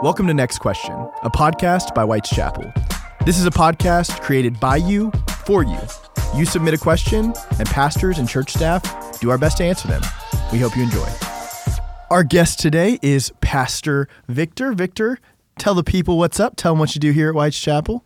[0.00, 0.94] Welcome to Next Question,
[1.24, 2.72] a podcast by White's Chapel.
[3.26, 5.10] This is a podcast created by you
[5.44, 5.76] for you.
[6.36, 10.00] You submit a question, and pastors and church staff do our best to answer them.
[10.52, 11.08] We hope you enjoy.
[12.10, 14.72] Our guest today is Pastor Victor.
[14.72, 15.18] Victor,
[15.58, 16.54] tell the people what's up.
[16.54, 18.04] Tell them what you do here at White's Chapel.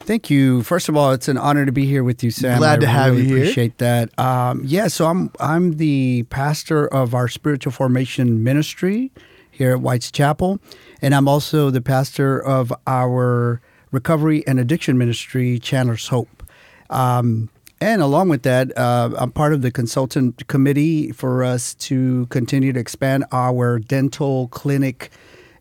[0.00, 0.62] Thank you.
[0.62, 2.58] First of all, it's an honor to be here with you, Sam.
[2.58, 3.44] Glad I to have really you here.
[3.44, 4.18] Appreciate that.
[4.18, 9.12] Um, yeah, so I'm I'm the pastor of our spiritual formation ministry
[9.60, 10.58] here at White's Chapel,
[11.02, 13.60] and I'm also the pastor of our
[13.92, 16.42] recovery and addiction ministry, Chandler's Hope.
[16.88, 22.24] Um, and along with that, uh, I'm part of the consultant committee for us to
[22.30, 25.10] continue to expand our dental clinic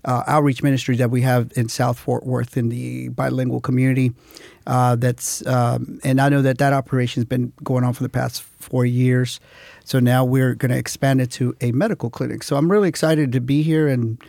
[0.06, 4.14] uh, outreach ministry that we have in South Fort Worth in the bilingual community.
[4.68, 8.10] Uh, that's um, and I know that that operation has been going on for the
[8.10, 9.40] past four years.
[9.84, 12.44] So now we're going to expand it to a medical clinic.
[12.44, 14.22] So I'm really excited to be here and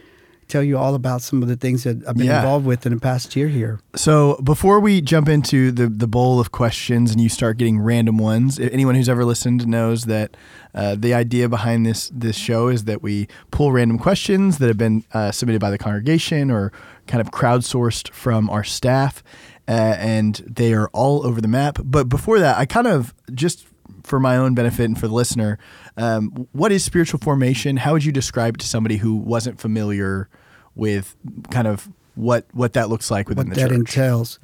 [0.48, 2.38] tell you all about some of the things that I've been Yeah.
[2.40, 3.78] involved with in the past year here.
[3.94, 8.18] So before we jump into the the bowl of questions and you start getting random
[8.18, 10.36] ones, anyone who's ever listened knows that
[10.74, 14.78] uh, the idea behind this this show is that we pull random questions that have
[14.78, 16.72] been uh, submitted by the congregation or
[17.06, 19.22] kind of crowdsourced from our staff,
[19.70, 21.78] uh, and they are all over the map.
[21.84, 23.66] But before that, I kind of just
[24.02, 25.58] for my own benefit and for the listener,
[25.96, 27.76] um, what is spiritual formation?
[27.76, 30.28] How would you describe it to somebody who wasn't familiar
[30.74, 31.14] with
[31.52, 33.70] kind of what what that looks like within what the church?
[33.70, 34.38] What that entails.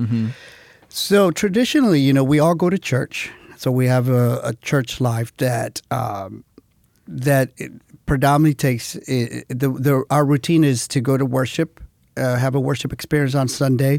[0.88, 3.30] So traditionally, you know, we all go to church.
[3.56, 6.44] So we have a, a church life that um,
[7.08, 7.50] that
[8.06, 11.80] predominantly takes i the, the our routine is to go to worship,
[12.16, 13.98] uh, have a worship experience on Sunday.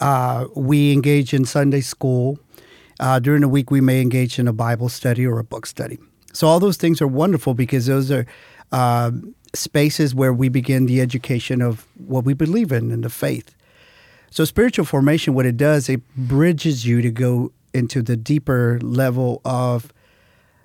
[0.00, 2.38] Uh, we engage in Sunday school.
[3.00, 5.98] Uh, during the week, we may engage in a Bible study or a book study.
[6.32, 8.26] So all those things are wonderful because those are
[8.70, 13.54] um spaces where we begin the education of what we believe in and the faith.
[14.30, 19.40] So spiritual formation, what it does, it bridges you to go into the deeper level
[19.44, 19.92] of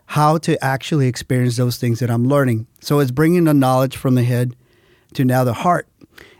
[0.07, 2.67] how to actually experience those things that I'm learning.
[2.81, 4.55] So it's bringing the knowledge from the head
[5.13, 5.87] to now the heart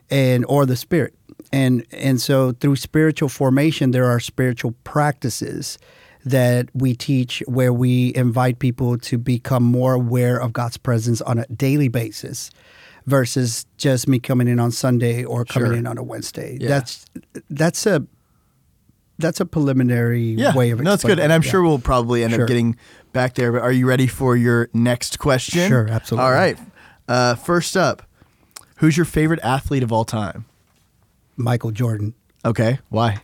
[0.09, 1.13] and or the spirit.
[1.52, 5.78] And and so through spiritual formation there are spiritual practices
[6.26, 11.38] that we teach where we invite people to become more aware of God's presence on
[11.40, 12.50] a daily basis
[13.06, 15.78] versus just me coming in on Sunday or coming Sure.
[15.78, 16.58] in on a Wednesday.
[16.62, 16.70] Yeah.
[16.70, 17.06] That's
[17.50, 18.06] that's a
[19.20, 21.31] that's a preliminary yeah, way of no, it's good, and.
[21.31, 21.52] I'm Yeah.
[21.52, 22.44] sure we'll probably end Sure.
[22.44, 22.75] up getting
[23.12, 23.52] back there.
[23.52, 25.68] But are you ready for your next question?
[25.70, 26.25] Sure, absolutely.
[26.25, 26.58] All right.
[27.08, 28.02] Uh, first up,
[28.78, 30.46] who's your favorite athlete of all time?
[31.38, 32.13] Michael Jordan.
[32.45, 33.21] Okay, why?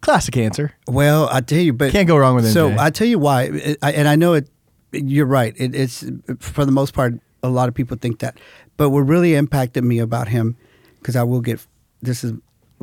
[0.00, 0.72] Classic answer.
[0.86, 2.78] Well, I tell you, but Can't go wrong with So MJ.
[2.78, 4.48] I tell you why, it, I, and I know it.
[4.92, 5.54] You're right.
[5.56, 6.04] It, it's
[6.38, 8.38] for the most part, a lot of people think that,
[8.76, 10.56] but what really impacted me about him,
[11.00, 11.66] because I will get
[12.02, 12.34] this is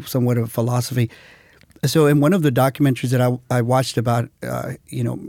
[0.05, 1.09] somewhat of a philosophy.
[1.85, 5.19] So in one of the documentaries that I, I watched about, uh, you know,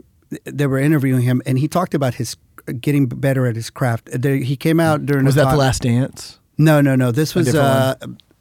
[0.45, 2.37] they were interviewing him, and he talked about his
[2.81, 4.09] getting better at his craft.
[4.25, 6.39] He came out during Was that time- the last dance?
[6.59, 7.13] no, no, no.
[7.13, 7.95] This was uh,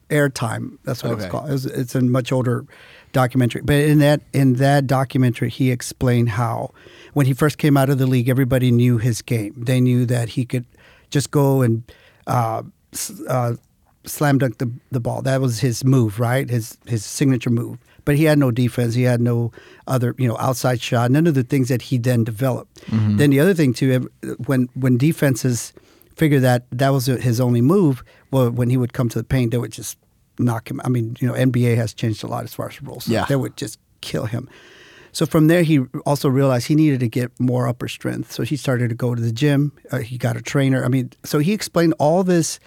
[0.10, 0.78] Airtime.
[0.84, 1.24] That's what Okay.
[1.24, 1.50] was called.
[1.50, 2.66] It was, it's a much older
[3.12, 3.62] documentary.
[3.64, 6.72] But in that in that documentary, he explained how
[7.14, 9.54] when he first came out of the league, everybody knew his game.
[9.58, 10.66] They knew that he could
[11.10, 11.84] just go and
[12.28, 12.64] uh,
[13.28, 13.54] uh,
[14.06, 15.22] slam dunk the, the ball.
[15.22, 16.50] That was his move, right?
[16.50, 17.78] His his signature move.
[18.06, 18.96] But he had no defense.
[18.96, 19.54] He had no
[19.88, 21.10] other, you know, outside shot.
[21.10, 22.82] None of the things that he then developed.
[22.92, 24.10] Then the other thing too,
[24.46, 25.72] when when defenses
[26.16, 29.52] figure that that was his only move, well, when he would come to the paint,
[29.52, 29.98] they would just
[30.40, 30.82] knock him.
[30.84, 33.08] I mean, you know, NBA has changed a lot as far as rules.
[33.08, 33.26] Yeah.
[33.26, 34.50] they would just kill him.
[35.12, 38.32] So from there, he also realized he needed to get more upper strength.
[38.32, 39.72] So he started to go to the gym.
[39.92, 40.84] Uh, he got a trainer.
[40.84, 42.60] I mean, so he explained all this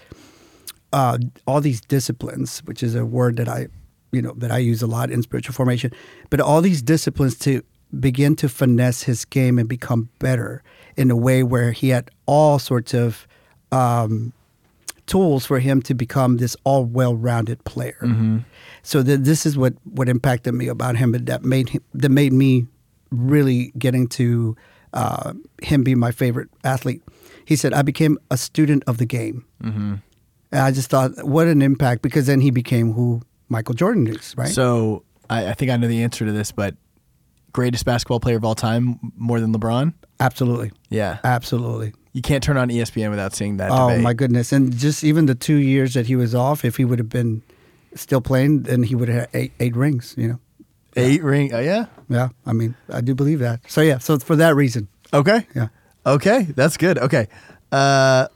[0.92, 3.66] uh, all these disciplines, which is a word that I,
[4.12, 5.92] you know, that I use a lot in spiritual formation,
[6.30, 7.62] but all these disciplines to
[7.98, 10.62] begin to finesse his game and become better
[10.96, 13.26] in a way where he had all sorts of
[13.72, 14.32] um,
[15.06, 18.42] tools for him to become this all well-rounded player.
[18.82, 22.10] So th- this is what what impacted me about him, and that made him, that
[22.10, 22.66] made me
[23.10, 24.56] really getting to
[24.92, 25.32] uh,
[25.62, 27.02] him be my favorite athlete.
[27.44, 29.44] He said, "I became a student of the game."
[30.52, 32.02] And I just thought, what an impact!
[32.02, 34.48] Because then he became who Michael Jordan is, right?
[34.48, 36.76] So I, I think I know the answer to this, but
[37.52, 39.92] greatest basketball player of all time, more than LeBron?
[40.20, 41.18] absolutely, Yeah.
[41.24, 41.92] absolutely.
[42.16, 43.70] You can't turn on ESPN without seeing that.
[43.70, 44.02] Oh debate.
[44.02, 44.50] my goodness!
[44.50, 47.42] And just even the two years that he was off, if he would have been
[47.94, 50.14] still playing, then he would have had eight, eight rings.
[50.16, 50.40] You know?
[50.96, 51.52] Eight ring.
[51.52, 51.86] Oh yeah.
[52.08, 53.60] Yeah, I mean, I do believe that.
[53.70, 55.46] So yeah, so for that reason, Okay.
[55.54, 55.68] yeah.
[56.06, 56.96] Okay, that's good.
[56.96, 57.28] Okay.
[57.70, 58.28] Uh,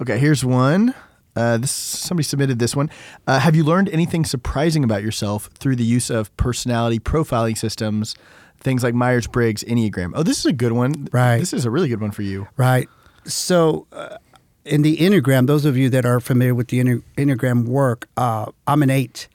[0.00, 0.94] okay, here's one.
[1.34, 2.88] Uh, this somebody submitted this one.
[3.26, 8.14] Uh, have you learned anything surprising about yourself through the use of personality profiling systems,
[8.62, 10.12] things like Myers Briggs, Enneagram?
[10.14, 11.08] Oh, this is a good one.
[11.12, 11.38] Right.
[11.38, 12.48] This is a really good one for you.
[12.56, 12.88] Right.
[13.24, 14.16] So, uh,
[14.64, 18.46] in the Enneagram, those of you that are familiar with the Enne- Enneagram work, uh,
[18.66, 19.28] I'm an eight.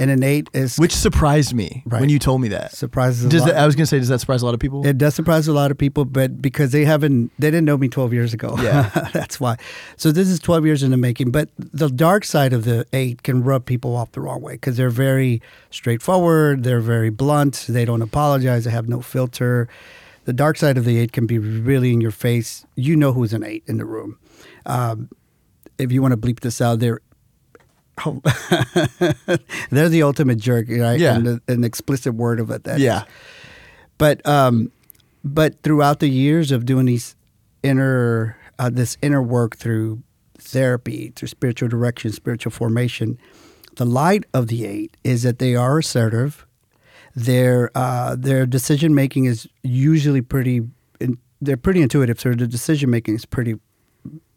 [0.00, 2.00] And an eight is Which surprised me Right.
[2.00, 2.72] when you told me that.
[2.72, 3.48] surprises a Does lot.
[3.48, 4.86] that, I was going to say, does that surprise a lot of people?
[4.86, 7.88] It does surprise a lot of people, but because they haven't, they didn't know me
[7.88, 8.54] 12 years ago.
[8.62, 8.88] Yeah.
[9.12, 9.56] That's why.
[9.98, 11.30] So this is 12 years in the making.
[11.32, 14.76] But the dark side of the eight can rub people off the wrong way because
[14.78, 16.64] they're very straightforward.
[16.64, 17.66] They're very blunt.
[17.68, 18.64] They don't apologize.
[18.64, 19.68] They have no filter.
[20.24, 22.64] The dark side of the eight can be really in your face.
[22.74, 24.18] You know who's an eight in the room.
[24.66, 25.08] Um,
[25.78, 27.00] if you want to bleep this out, they're
[28.06, 28.20] oh,
[29.70, 30.98] they're the ultimate jerk, right?
[30.98, 31.16] Yeah.
[31.16, 32.64] And the, an explicit word of it.
[32.64, 32.82] That is.
[32.82, 33.04] yeah.
[33.98, 34.72] But um,
[35.22, 37.16] but throughout the years of doing these
[37.62, 40.02] inner uh, this inner work through
[40.38, 43.18] therapy, through spiritual direction, spiritual formation,
[43.76, 46.46] the light of the eight is that they are assertive.
[47.14, 50.62] Their uh, their decision making is usually pretty.
[51.00, 53.54] In, they're pretty intuitive, so the decision making is pretty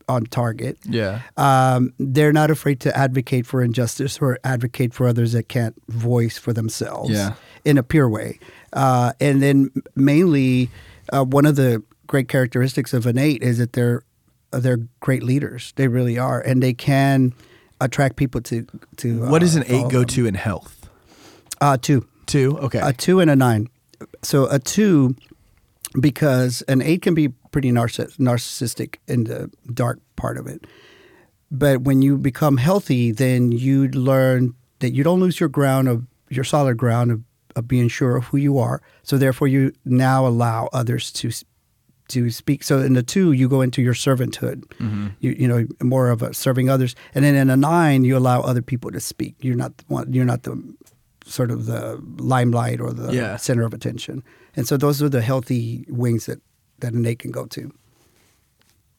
[0.10, 0.78] on target.
[0.86, 1.22] Yeah.
[1.38, 6.38] Um, they're not afraid to advocate for injustice or advocate for others that can't voice
[6.38, 7.34] for themselves Yeah.
[7.66, 8.40] in a pure way.
[8.74, 10.70] Uh, and then mainly,
[11.12, 14.04] uh, one of the great characteristics of an eight is that they're
[14.52, 15.74] they're great leaders.
[15.78, 17.34] They really are, and they can
[17.82, 18.68] attract people to
[18.98, 19.26] to.
[19.26, 20.08] What does uh, an eight go them.
[20.10, 20.90] to in health?
[21.60, 22.06] Uh, two.
[22.28, 22.58] Two?
[22.60, 22.80] Okay.
[22.82, 23.68] A two and a nine.
[24.22, 25.16] So a two,
[26.00, 30.66] because an eight can be pretty narciss- narcissistic in the dark part of it.
[31.50, 36.06] But when you become healthy, then you learn that you don't lose your ground of
[36.30, 37.22] your solid ground of,
[37.56, 38.82] of being sure of who you are.
[39.04, 41.30] So therefore, you now allow others to
[42.10, 42.64] to speak.
[42.64, 44.66] So in the two, you go into your servanthood.
[44.80, 45.08] Mm-hmm.
[45.20, 48.42] You you know more of a serving others, and then in a nine, you allow
[48.42, 49.36] other people to speak.
[49.40, 50.12] You're not the one.
[50.12, 50.56] You're not the
[51.26, 53.38] sort of the limelight or the Yeah.
[53.38, 54.24] center of attention.
[54.58, 56.42] And so those are the healthy wings that
[56.84, 57.74] that an eight can go to.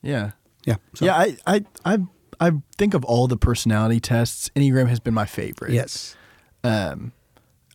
[0.03, 0.33] yeah.
[0.67, 0.77] Yeah.
[0.95, 1.99] So, yeah, I, I, I,
[2.41, 5.73] I think of all the personality tests, Enneagram has been my favorite.
[5.73, 6.17] Yes.
[6.65, 7.13] Um,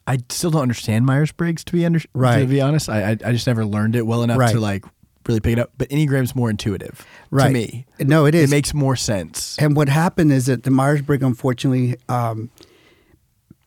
[0.07, 2.39] I still don't understand Myers Briggs to be under, right.
[2.39, 2.89] to be honest.
[2.89, 4.51] I, I I just never learned it well enough Right.
[4.53, 4.83] to like
[5.27, 5.71] really pick it up.
[5.77, 7.49] But Enneagram's more intuitive Right.
[7.49, 7.85] to me.
[7.99, 8.49] No, it is.
[8.51, 9.55] it makes more sense.
[9.59, 12.49] And what happened is that the Myers Briggs, unfortunately, um,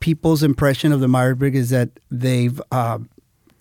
[0.01, 3.09] people's impression of the Myers Briggs is that they've um,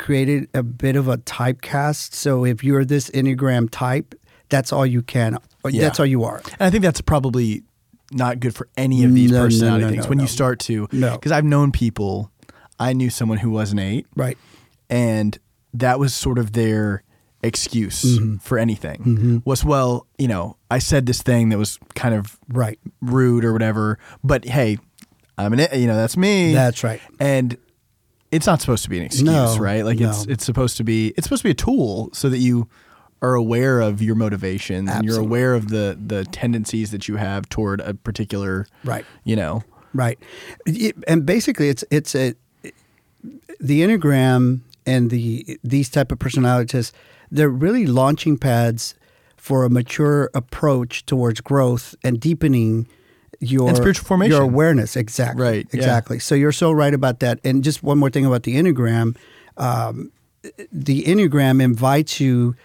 [0.01, 2.13] created a bit of a typecast.
[2.13, 4.15] So if you're this Enneagram type,
[4.49, 5.37] that's all you can.
[5.63, 5.81] or Yeah.
[5.83, 6.37] That's all you are.
[6.59, 7.63] And I think that's probably
[8.11, 10.03] not good for any of these No, personality no, things.
[10.05, 10.23] no, when no.
[10.23, 11.11] you start to, No.
[11.13, 12.31] because I've known people,
[12.79, 14.37] I knew someone who was an eight, Right.
[14.89, 15.37] and
[15.73, 17.03] that was sort of their
[17.43, 18.37] excuse Mm-hmm.
[18.37, 19.41] for anything.
[19.45, 22.79] Was well, you know, I said this thing that was kind of Right.
[23.01, 24.77] rude or whatever, but hey,
[25.37, 26.53] I'm an, you know, that's me.
[26.53, 26.99] That's right.
[27.19, 27.55] and
[28.31, 29.83] it's not supposed to be an excuse, No, right?
[29.85, 30.31] Like it's no.
[30.33, 32.67] it's supposed to be it's supposed to be a tool so that you
[33.21, 37.47] are aware of your motivations and you're aware of the the tendencies that you have
[37.49, 39.05] toward a particular Right.
[39.23, 39.63] you know
[39.93, 40.17] Right,
[41.05, 42.33] and basically, it's it's a
[43.59, 46.93] the enneagram and the these type of personality tests.
[47.29, 48.95] They're really launching pads
[49.35, 52.87] for a mature approach towards growth and deepening
[53.41, 54.31] your And spiritual formation.
[54.31, 54.95] your awareness.
[54.95, 55.77] Exactly, Right, yeah.
[55.77, 56.19] Exactly.
[56.19, 57.39] So you're so right about that.
[57.43, 59.17] And just one more thing about the enneagram.
[59.57, 60.11] Um,
[60.71, 62.55] the enneagram invites you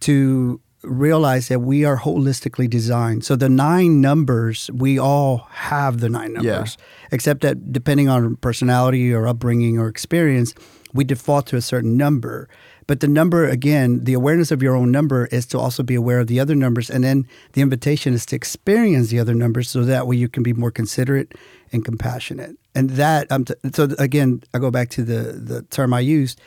[0.00, 3.24] to realize that we are holistically designed.
[3.24, 6.40] So the nine numbers, we all have the nine Yeah.
[6.54, 6.76] numbers,
[7.12, 10.54] except that depending on personality or upbringing or experience,
[10.92, 12.48] we default to a certain number.
[12.86, 16.18] But the number, again, the awareness of your own number is to also be aware
[16.20, 16.90] of the other numbers.
[16.90, 20.42] And then the invitation is to experience the other numbers so that way you can
[20.42, 21.32] be more considerate
[21.72, 22.56] and compassionate.
[22.74, 26.40] And that, um, t- so again, I go back to the, the term I used.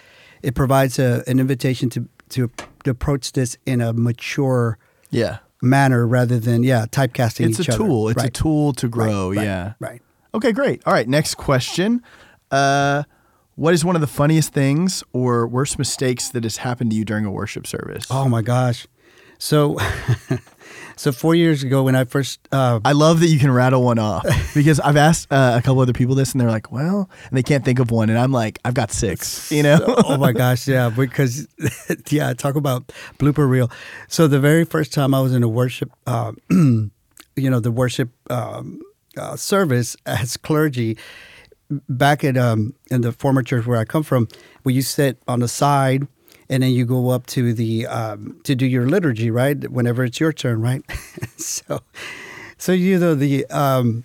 [0.43, 2.51] It provides a, an invitation to, to,
[2.83, 4.77] to approach this in a mature
[5.09, 7.77] yeah manner rather than, yeah, typecasting it's a other.
[7.77, 10.01] tool it's a tool to grow Right, right, yeah Right.
[10.33, 12.03] okay great all right next question
[12.51, 13.03] uh
[13.55, 17.05] what is one of the funniest things or worst mistakes that has happened to you
[17.05, 18.87] during a worship service Oh my gosh.
[19.37, 19.77] So,
[20.95, 23.99] so four years ago when I first, uh, I love that you can rattle one
[23.99, 27.37] off because I've asked uh, a couple other people this and they're like, well, and
[27.37, 28.09] they can't think of one.
[28.09, 29.79] And I'm like, I've got six, you know?
[29.85, 31.47] oh my gosh, yeah, because
[32.09, 32.87] yeah, talk about
[33.19, 33.69] blooper reel.
[34.07, 36.91] So the very first time I was in a worship, uh, you
[37.37, 38.81] know, the worship um,
[39.17, 40.97] uh, service as clergy
[41.89, 44.27] back at um, in the former church where I come from,
[44.63, 46.07] where you sit on the side.
[46.47, 49.67] And then you go up to the um, to do your liturgy, right?
[49.71, 50.83] Whenever it's your turn, right?
[51.37, 51.81] so,
[52.57, 54.03] So you know the um,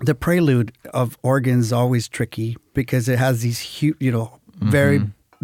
[0.00, 4.98] the prelude of organs is always tricky because it has these huge, you know, very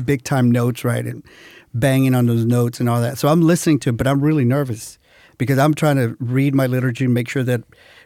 [0.04, 1.22] big time notes, right, and
[1.74, 3.18] banging on those notes and all that.
[3.18, 4.98] So I'm listening to it, but I'm really nervous
[5.38, 7.62] because I'm trying to read my liturgy and make sure that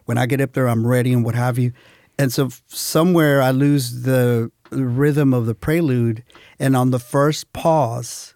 [0.07, 1.73] when I get up there, I'm ready and what have you.
[2.21, 6.23] And so somewhere I lose the rhythm of the prelude,
[6.59, 8.35] and on the first pause,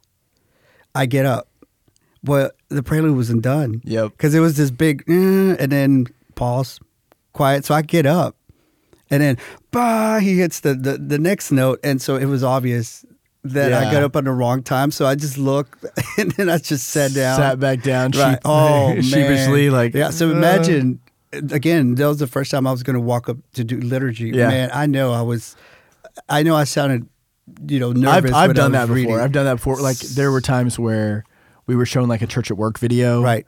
[0.94, 1.48] I get up.
[2.22, 3.82] But the prelude wasn't done.
[3.84, 4.12] Yep.
[4.12, 5.12] Because it was this big, "Eh,"
[5.58, 6.80] and then pause,
[7.32, 7.64] quiet.
[7.66, 8.36] So I get up,
[9.10, 9.36] and then
[9.70, 13.04] bah, he hits the, the the next note, and so it was obvious
[13.46, 14.90] that I got up on the wrong time.
[14.90, 15.84] So I just looked,
[16.18, 18.32] and then I just sat down, Sat back down, Right.
[18.36, 20.08] sheep- Oh, sheepishly, like yeah.
[20.08, 21.00] So imagine
[21.50, 24.30] again, that was the first time I was going to walk up to do liturgy.
[24.30, 24.48] Yeah.
[24.48, 25.56] Man, I know I was,
[26.28, 27.08] I know I sounded,
[27.68, 28.32] you know, I've nervous.
[28.32, 28.94] I've done that before.
[28.96, 29.18] reading.
[29.20, 29.76] I've done that before.
[29.80, 31.24] Like there were times where
[31.66, 33.46] we were shown like a church at work video, Right.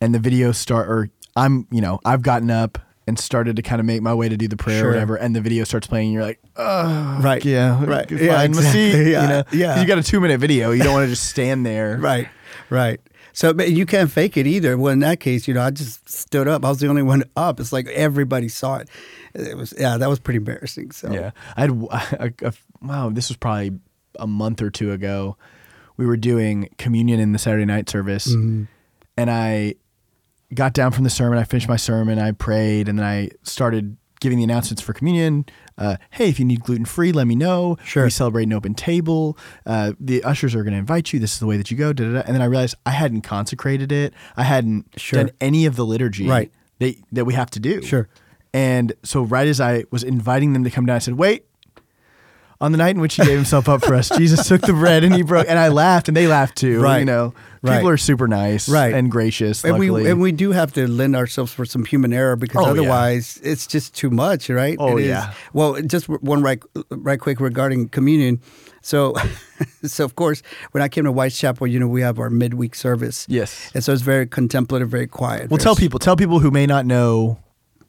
[0.00, 2.78] And the video start, or I'm, you know, I've gotten up
[3.08, 4.88] and started to kind of make my way to do the prayer Sure.
[4.88, 7.44] or whatever, and the video starts playing, and you're like, oh, Right.
[7.44, 8.08] yeah, Right.
[8.10, 9.10] Yeah, exactly.
[9.10, 9.22] Yeah.
[9.22, 9.80] you know, Yeah.
[9.80, 12.28] You got a two minute video, you don't want to just stand there, Right,
[12.70, 13.00] right.
[13.38, 14.76] So but you can't fake it either.
[14.76, 16.64] Well, in that case, you know, I just stood up.
[16.64, 17.60] I was the only one up.
[17.60, 18.88] It's like everybody saw it.
[19.32, 20.90] It was yeah, that was pretty embarrassing.
[20.90, 22.52] So Yeah, I had a, a,
[22.82, 23.10] wow.
[23.10, 23.78] This was probably
[24.18, 25.36] a month or two ago.
[25.96, 28.64] We were doing communion in the Saturday night service, Mm-hmm.
[29.16, 29.76] and I
[30.52, 31.38] got down from the sermon.
[31.38, 32.18] I finished my sermon.
[32.18, 35.44] I prayed, and then I started giving the announcements for communion.
[35.76, 37.76] Uh, hey, if you need gluten free, let me know.
[37.84, 38.04] Sure.
[38.04, 39.38] We celebrate an open table.
[39.64, 41.18] Uh, the ushers are going to invite you.
[41.20, 41.92] This is the way that you go.
[41.92, 42.22] Da, da, da.
[42.26, 44.12] And then I realized I hadn't consecrated it.
[44.36, 45.24] I hadn't Sure.
[45.24, 46.50] done any of the liturgy Right.
[46.80, 47.82] that, that we have to do.
[47.82, 48.08] Sure.
[48.54, 51.44] And so, right as I was inviting them to come down, I said, "Wait."
[52.60, 55.04] On the night in which he gave himself up for us, Jesus took the bread
[55.04, 56.80] and he broke, and I laughed, and they laughed too.
[56.80, 56.98] Right.
[56.98, 57.76] You know, Right.
[57.76, 58.92] people are super nice, Right.
[58.94, 59.62] and gracious.
[59.64, 60.02] and luckily.
[60.04, 62.70] we and we do have to lend ourselves for some human error because Oh, yeah.
[62.80, 64.76] otherwise it's just too much, right?
[64.80, 65.32] Oh, It is- yeah.
[65.52, 66.60] Well, just one right
[66.90, 68.40] right quick regarding communion.
[68.82, 69.14] So,
[69.84, 73.24] so of course, when I came to Whitechapel, you know, we have our midweek service.
[73.28, 73.70] Yes.
[73.74, 75.42] and so it's very contemplative, very quiet.
[75.50, 77.38] well, very tell people, tell people who may not know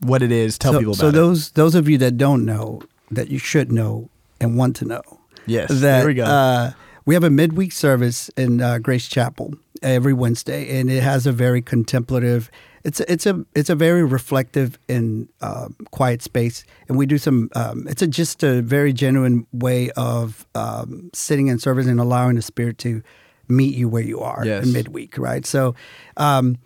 [0.02, 0.58] what it is.
[0.60, 1.12] Tell so, people about so it.
[1.14, 4.10] those those of you that don't know that you should know
[4.40, 5.02] and want to know
[5.46, 6.24] Yes, that there we go.
[6.26, 6.72] Uh,
[7.06, 11.32] we have a midweek service in uh, Grace Chapel every Wednesday, and it has a
[11.32, 12.52] very contemplative.
[12.84, 17.18] It's a, it's a it's a very reflective and um, quiet space, and we do
[17.18, 17.50] some.
[17.56, 22.36] Um, it's a just a very genuine way of um, sitting in service and allowing
[22.36, 23.02] the Spirit to
[23.48, 24.66] meet you where you are Yes.
[24.66, 25.46] in midweek, right?
[25.46, 25.74] So,
[26.18, 26.58] um,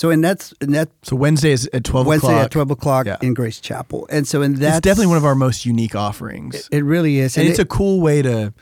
[0.00, 2.44] so and that's and that so Wednesday is at twelve Wednesday o'clock.
[2.46, 3.16] at twelve o'clock Yeah.
[3.20, 6.68] in Grace Chapel, and so and that's It's definitely one of our most unique offerings,
[6.72, 8.54] It really is, and it's it- a cool way to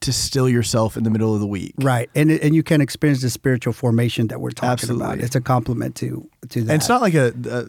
[0.00, 1.74] to still yourself in the middle of the week.
[1.76, 5.18] Right, and and you can experience the spiritual formation that we're talking about.
[5.18, 6.72] It's a compliment to to that.
[6.72, 7.64] And it's not like a, a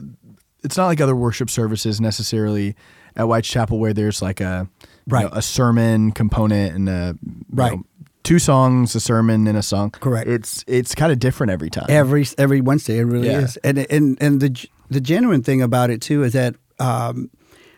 [0.64, 2.76] it's not like other worship services necessarily
[3.18, 5.24] at White Chapel where there's like a you Right.
[5.24, 7.18] know, a sermon component and a
[7.52, 7.74] Right.
[7.74, 7.84] know,
[8.24, 9.92] two songs, a sermon and a song.
[9.92, 10.28] Correct.
[10.30, 11.86] It's it's kind of different every time.
[11.90, 13.00] every every Wednesday.
[13.00, 13.42] It really Yeah.
[13.42, 17.30] is, and and and the the genuine thing about it too is that um,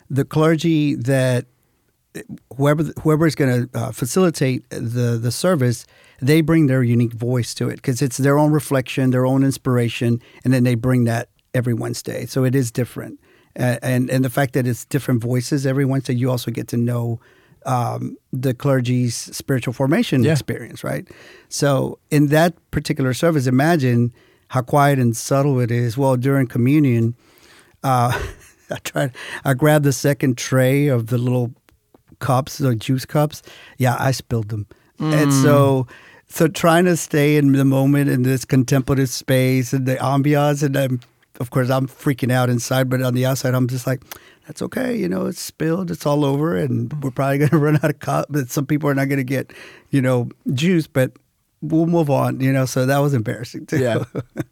[0.10, 1.46] the clergy that
[2.58, 5.86] whoever whoever is going to uh, facilitate the the service,
[6.22, 10.22] they bring their unique voice to it because it's their own reflection, their own inspiration,
[10.44, 12.26] and then they bring that every Wednesday.
[12.26, 13.20] So it is different,
[13.56, 16.78] and and, and the fact that it's different voices every Wednesday, you also get to
[16.78, 17.20] know.
[17.66, 20.34] Um, the clergy's spiritual formation Yeah.
[20.34, 21.08] experience, right?
[21.50, 24.12] So, in that particular service, imagine
[24.50, 25.98] how quiet and subtle it is.
[25.98, 27.16] Well, during communion,
[27.84, 28.12] uh,
[28.72, 29.12] I tried.
[29.46, 31.54] I grabbed the second tray of the little
[32.20, 33.42] cups, the juice cups.
[33.78, 34.66] Yeah, I spilled them,
[35.00, 35.88] and so
[36.28, 40.76] so trying to stay in the moment in this contemplative space and the ambiance, and
[40.76, 41.00] I'm
[41.40, 44.02] of course I'm freaking out inside, but on the outside I'm just like.
[44.48, 45.26] That's okay, you know.
[45.28, 45.90] It's spilled.
[45.90, 48.28] It's all over, and we're probably going to run out of cup.
[48.30, 49.54] But some people are not going to get,
[49.90, 50.88] you know, juice.
[50.88, 51.14] But
[51.62, 52.66] we'll move on, you know.
[52.66, 53.80] So that was embarrassing too.
[53.80, 54.04] Yeah.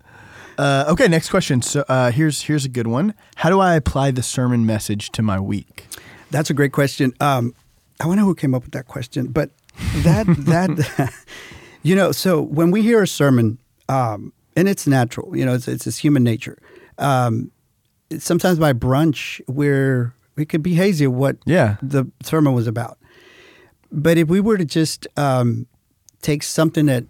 [0.57, 1.61] uh, okay, next question.
[1.61, 3.13] So uh, here's here's a good one.
[3.35, 5.85] How do I apply the sermon message to my week?
[6.31, 7.13] That's a great question.
[7.19, 7.53] Um,
[7.99, 9.51] I wonder who came up with that question, but
[9.97, 11.13] that that
[11.83, 13.57] you know, so when we hear a sermon,
[13.89, 16.57] um, and it's natural, you know, it's it's, it's human nature.
[16.97, 17.51] Um,
[18.19, 21.75] sometimes by brunch, we're we could be hazy what Yeah.
[21.81, 22.97] the sermon was about.
[23.91, 25.67] But if we were to just um,
[26.21, 27.03] take something that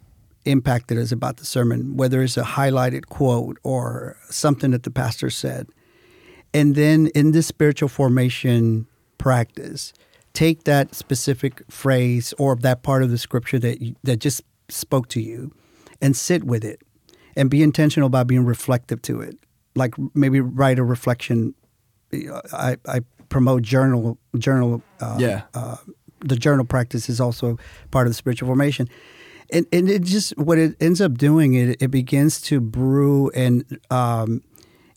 [0.46, 5.30] impacted us about the sermon, whether it's a highlighted quote or something that the pastor
[5.30, 5.68] said,
[6.54, 8.88] and then in this spiritual formation
[9.20, 9.94] practice,
[10.34, 15.08] take that specific phrase or that part of the scripture that you, that just spoke
[15.10, 15.54] to you,
[16.02, 16.82] and sit with it,
[17.36, 19.38] and be intentional about being reflective to it.
[19.76, 21.54] Like maybe write a reflection.
[22.54, 24.82] I, I promote journal journal.
[25.00, 25.42] Uh, Yeah.
[25.54, 25.78] Uh,
[26.24, 27.58] the journal practice is also
[27.90, 28.88] part of the spiritual formation.
[29.52, 33.66] And, and it just what it ends up doing it it begins to brew and
[33.90, 34.44] um,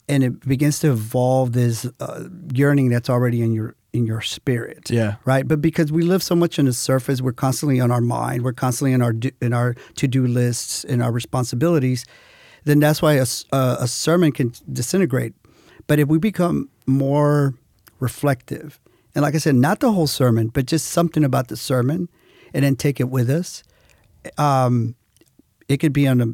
[0.08, 4.90] and it begins to evolve this uh, yearning that's already in your in your spirit
[4.90, 5.16] Yeah.
[5.24, 8.42] right but because we live so much on the surface we're constantly on our mind
[8.44, 12.04] we're constantly in our do, in our to-do lists in our responsibilities
[12.64, 13.26] then that's why a
[13.86, 15.34] sermon can disintegrate.
[15.86, 17.54] But if we become more
[18.00, 18.78] reflective
[19.14, 22.08] and like i said not the whole sermon but just something about the sermon
[22.52, 23.62] and then take it with us
[24.36, 24.94] um,
[25.68, 26.26] it could be on a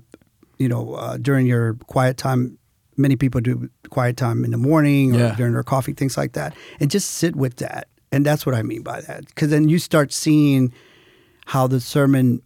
[0.58, 2.58] you know uh, during your quiet time.
[2.96, 5.34] Many people do quiet time in the morning or Yeah.
[5.36, 7.86] during their coffee things like that and just sit with that.
[8.12, 10.72] And that's what i mean by that because then you start seeing
[11.46, 12.42] how the sermon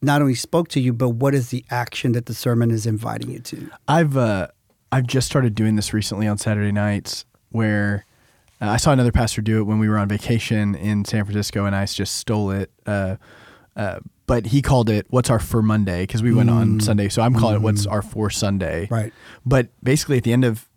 [0.00, 3.30] not only spoke to you but what is the action that the sermon is inviting
[3.30, 4.48] you to I've uh,
[4.92, 8.04] I've just started doing this recently on Saturday nights, where
[8.60, 11.64] uh, I saw another pastor do it when we were on vacation in San Francisco,
[11.64, 12.70] and I just stole it.
[12.86, 13.16] Uh,
[13.74, 17.22] uh, but he called it "What's Our For Monday" because we went on Sunday, so
[17.22, 19.14] I'm calling it "What's Our For Sunday." Right.
[19.46, 20.68] But basically, at the end of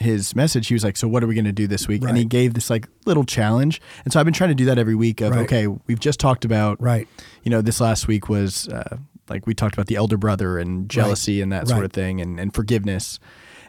[0.00, 2.16] his message, he was like, "So what are we going to do this week?" And
[2.16, 4.94] he gave this like little challenge, and so I've been trying to do that every
[4.94, 5.20] week.
[5.20, 5.40] Of Right.
[5.42, 7.06] okay, we've just talked about Right.
[7.42, 8.96] You know, this last week was uh,
[9.28, 12.40] like we talked about the elder brother and jealousy and that sort of thing, and
[12.40, 13.18] and forgiveness.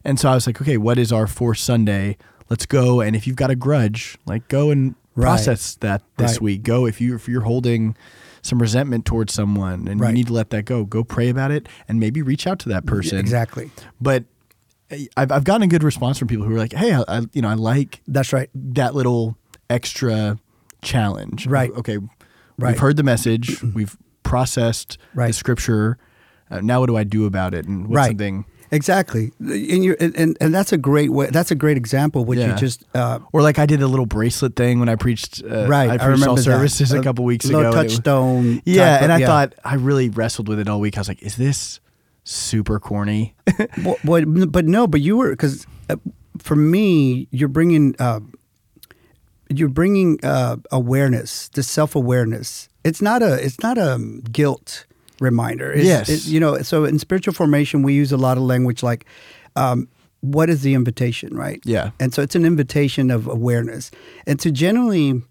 [0.06, 2.18] And so I was like, okay, what is our for Sunday?
[2.50, 3.00] Let's go.
[3.02, 5.26] And if you've got a grudge, like go and Right.
[5.26, 6.42] process that this Right.
[6.42, 6.64] week.
[6.64, 7.96] Go if you if you're holding
[8.42, 10.10] some resentment towards someone and Right.
[10.10, 10.84] you need to let that go.
[10.86, 13.20] Go pray about it and maybe reach out to that person.
[13.20, 13.70] exactly
[14.02, 14.26] But
[15.18, 17.42] I've I've gotten a good response from people who are like, hey, I, I you
[17.42, 19.38] know I like that's right that little
[19.70, 20.40] extra
[20.82, 21.48] challenge.
[21.48, 21.72] Right.
[21.72, 21.98] Okay.
[21.98, 22.72] Right.
[22.74, 23.62] We've heard the message.
[23.76, 25.98] We've processed the scripture.
[26.52, 27.66] Uh, now what do I do about it?
[27.66, 28.08] And what's Right.
[28.10, 32.40] something exactly and you and, and, that's a great way that's a great example what
[32.40, 32.48] Yeah.
[32.54, 35.44] you just uh, Or like I did a little bracelet thing when I preached.
[35.44, 36.42] Uh, right I I, preached remember all that.
[36.44, 37.60] services a couple weeks ago.
[37.60, 39.28] and was- touchstone yeah, and I yeah.
[39.28, 40.98] thought I really wrestled with it all week.
[40.98, 41.80] I was like, "Is this
[42.24, 43.36] super corny?"
[43.84, 45.96] Well, but, but no, but you were because uh,
[46.40, 48.20] for me, you're bringing uh,
[49.50, 52.70] you're bringing uh, awareness, the self awareness.
[52.84, 54.00] It's not a it's not a
[54.32, 54.86] guilt
[55.20, 55.72] reminder.
[55.72, 56.10] It's, Yes.
[56.10, 56.62] it- you know.
[56.62, 59.06] So in spiritual formation, we use a lot of language like,
[59.56, 59.88] um,
[60.22, 61.62] "What is the invitation?" Right.
[61.66, 61.92] Yeah.
[62.00, 63.92] And so it's an invitation of awareness,
[64.26, 65.22] and to generally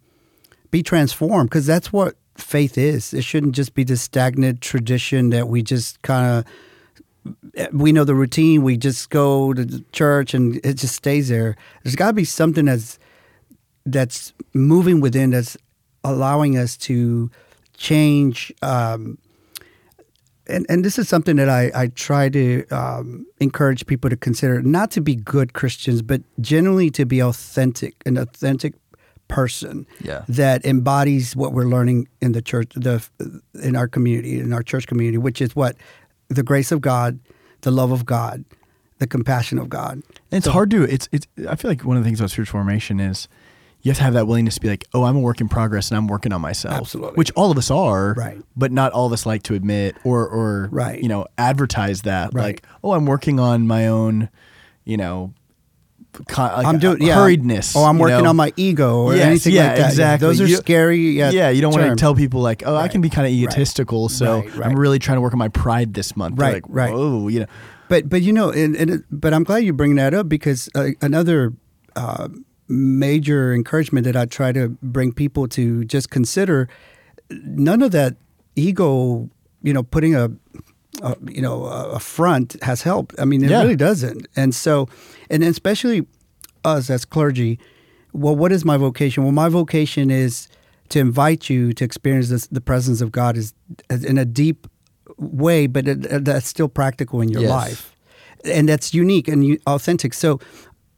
[0.70, 3.12] be transformed because that's what faith is.
[3.12, 6.44] It shouldn't just be this stagnant tradition that we just kind of
[7.72, 8.62] we know the routine.
[8.62, 11.56] We just go to the church and it just stays there.
[11.82, 12.98] There's got to be something that's
[13.86, 15.56] that's moving within that's
[16.04, 17.30] allowing us to
[17.76, 18.52] change.
[18.62, 19.18] Um,
[20.48, 24.60] and and this is something that I I try to um, encourage people to consider,
[24.62, 28.74] not to be good Christians, but generally to be authentic, an authentic
[29.28, 30.24] person Yeah.
[30.28, 33.02] that embodies what we're learning in the church, the
[33.62, 35.76] in our community, in our church community, which is what
[36.34, 37.18] the grace of God,
[37.62, 38.44] the love of God,
[38.98, 39.94] the compassion of God.
[39.94, 40.82] And it's hard to.
[40.84, 41.26] It's it's.
[41.48, 43.28] I feel like one of the things about spiritual formation is
[43.82, 45.90] you have to have that willingness to be like, oh, I'm a work in progress
[45.90, 46.74] and I'm working on myself.
[46.76, 47.16] Absolutely.
[47.16, 48.14] Which all of us are.
[48.14, 48.38] Right.
[48.56, 51.02] But not all of us like to admit or or Right.
[51.02, 52.44] you know advertise that Right.
[52.44, 54.28] like, oh, I'm working on my own,
[54.84, 55.34] you know.
[56.18, 57.74] Like I'm doing yeah, hurriedness.
[57.74, 58.30] Oh, I'm working know?
[58.30, 59.88] on my ego or Yes, anything yeah, like that.
[59.90, 60.28] exactly.
[60.28, 60.98] Those are You- scary.
[60.98, 63.32] Yeah, Yeah, you don't want to tell people like, oh, I can be kind of
[63.32, 64.66] egotistical, so Right, right.
[64.70, 66.38] I'm really trying to work on my pride this month.
[66.38, 66.92] Right, like, right.
[66.92, 67.46] Whoa, you know,
[67.88, 70.68] But but you know, and, and it, but I'm glad you bring that up because
[70.74, 71.54] uh, another
[71.96, 72.28] uh,
[72.68, 76.68] major encouragement that I try to bring people to just consider
[77.30, 78.16] none of that
[78.54, 79.30] ego,
[79.62, 80.30] you know, putting a,
[81.00, 83.14] a you know a a front has helped.
[83.18, 83.62] I mean, it Yeah.
[83.62, 84.26] really doesn't.
[84.36, 84.88] And so,
[85.30, 86.06] and especially
[86.64, 87.58] us as clergy.
[88.12, 89.22] Well, what is my vocation?
[89.24, 90.48] Well, my vocation is
[90.90, 93.54] to invite you to experience this, the presence of God is
[93.88, 94.66] in a deep
[95.16, 97.50] way, but it, uh, that's still practical in your Yes.
[97.50, 97.96] life,
[98.44, 100.12] and that's unique and authentic.
[100.14, 100.38] So,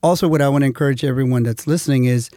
[0.03, 2.31] also, what I want to encourage everyone that's listening is,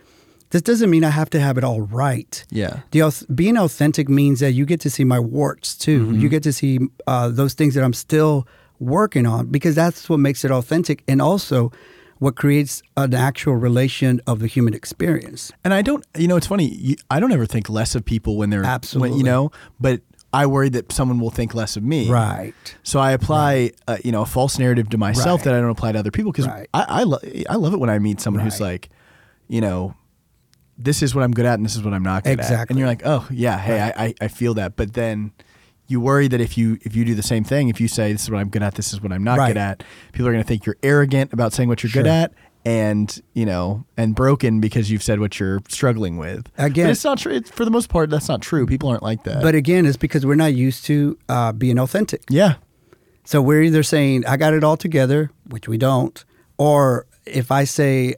[0.51, 2.43] this doesn't mean I have to have it all right.
[2.49, 6.05] yeah, The being authentic means that you get to see my warts too.
[6.07, 6.19] Mm-hmm.
[6.21, 8.47] You get to see uh, those things that I'm still
[8.79, 11.71] working on because that's what makes it authentic, and also
[12.19, 15.51] what creates an actual relation of the human experience.
[15.63, 16.69] And I don't, you know, it's funny.
[16.73, 19.17] You, I don't ever think less of people when they're when- Absolutely.
[19.19, 20.01] you know, but
[20.33, 22.09] I worry that someone will think less of me.
[22.09, 22.53] Right.
[22.83, 25.45] So I apply, uh, you know, a false narrative to myself Right.
[25.45, 26.67] that I don't apply to other people because Right.
[26.73, 28.89] I I, lo- I love it when I meet someone who's like,
[29.47, 29.95] you know,
[30.77, 32.73] this is what I'm good at and this is what I'm not good at, Exactly.
[32.73, 35.31] and you're like, oh yeah, hey, I, I I feel that, but then
[35.87, 38.23] you worry that if you if you do the same thing, if you say this
[38.23, 39.47] is what I'm good at, this is what I'm not Right.
[39.49, 42.33] good at, people are going to think you're arrogant about saying what you're good at,
[42.65, 46.47] and you know, and broken because you've said what you're struggling with.
[46.57, 47.33] Again- but it's not true.
[47.33, 48.65] It's, for the most part, that's not true.
[48.67, 49.41] People aren't like that.
[49.41, 52.23] But again, it's because we're not used to uh, being authentic.
[52.29, 52.55] yeah,
[53.23, 56.23] So we're either saying I got it all together, which we don't,
[56.57, 58.15] or if I say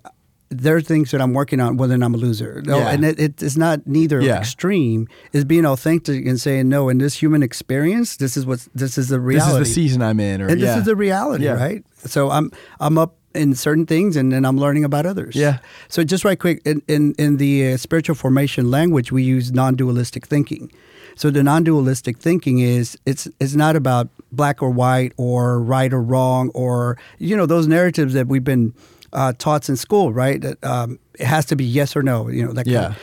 [0.50, 2.62] there are things that I'm working on, whether I'm a loser.
[2.66, 2.90] No, Yeah.
[2.90, 4.40] and it, it is not neither Yeah.
[4.40, 5.08] extreme.
[5.32, 6.90] Is being authentic and saying no.
[6.90, 9.60] In this human experience, this is what this is the reality.
[9.60, 10.68] this is the season I'm in, or and yeah.
[10.68, 11.84] this is the reality, right?
[12.06, 15.36] So I'm I'm up in certain things, and then I'm learning about others.
[15.36, 15.60] Yeah.
[15.88, 20.26] So just right quick, in in, in the uh, spiritual formation language, we use non-dualistic
[20.26, 20.72] thinking.
[21.16, 26.02] So the non-dualistic thinking is it's it's not about black or white or right or
[26.02, 28.74] wrong or you know those narratives that we've been
[29.14, 30.42] uh, taught in school, right?
[30.42, 32.94] That um, it has to be yes or no, you know that kind Yeah.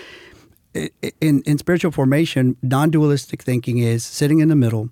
[0.85, 0.91] of
[1.21, 4.91] in in spiritual formation, non-dualistic thinking is sitting in the middle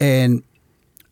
[0.00, 0.42] and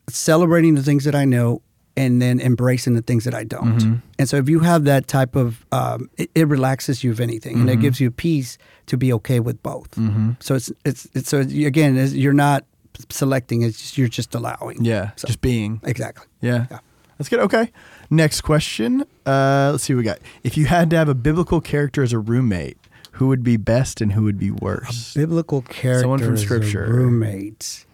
[0.09, 1.63] celebrating the things that I know
[1.97, 3.79] and then embracing the things that I don't.
[3.79, 3.95] Mm-hmm.
[4.19, 7.57] And so if you have that type of um, it, it relaxes you if anything
[7.57, 7.79] and Mm-hmm.
[7.79, 9.95] it gives you peace to be okay with both.
[10.41, 12.65] So it's it's it's so again it's- you're not
[13.11, 14.85] selecting it's just, you're just allowing.
[14.85, 15.81] yeah, So- just being.
[15.85, 16.27] Exactly.
[16.41, 16.67] Yeah.
[16.71, 16.79] Yeah.
[17.19, 17.41] That's good.
[17.41, 17.73] Okay.
[18.11, 19.05] Next question.
[19.27, 20.19] Uh, let's see what we got.
[20.43, 22.79] If you had to have a biblical character as a roommate,
[23.13, 25.13] who would be best and who would be worse?
[25.15, 26.87] Biblical character Someone from as a Scripture.
[26.87, 27.85] roommate.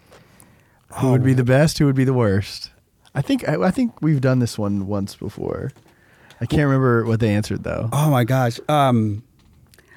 [0.98, 1.78] Who would be the best?
[1.78, 2.70] Who would be the worst?
[3.14, 5.72] I think I, I think we've done this one once before.
[6.40, 7.88] I can't remember what they answered though.
[7.92, 8.60] Oh my gosh.
[8.68, 9.24] Um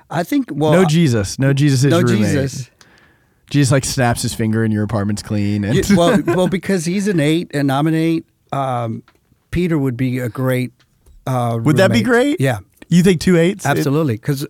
[0.10, 1.38] I think well no Jesus.
[1.38, 2.32] No Jesus is no your roommate.
[2.34, 2.72] Jesus.
[3.50, 5.64] Jesus like snaps his finger and your apartment's clean.
[5.64, 9.04] And well, well, because he's an eight and I'm an eight, um,
[9.58, 10.72] Peter would be a great.
[11.26, 12.40] Uh, would that be great?
[12.40, 13.66] Yeah, You think two eights?
[13.66, 14.18] Absolutely.
[14.18, 14.46] Because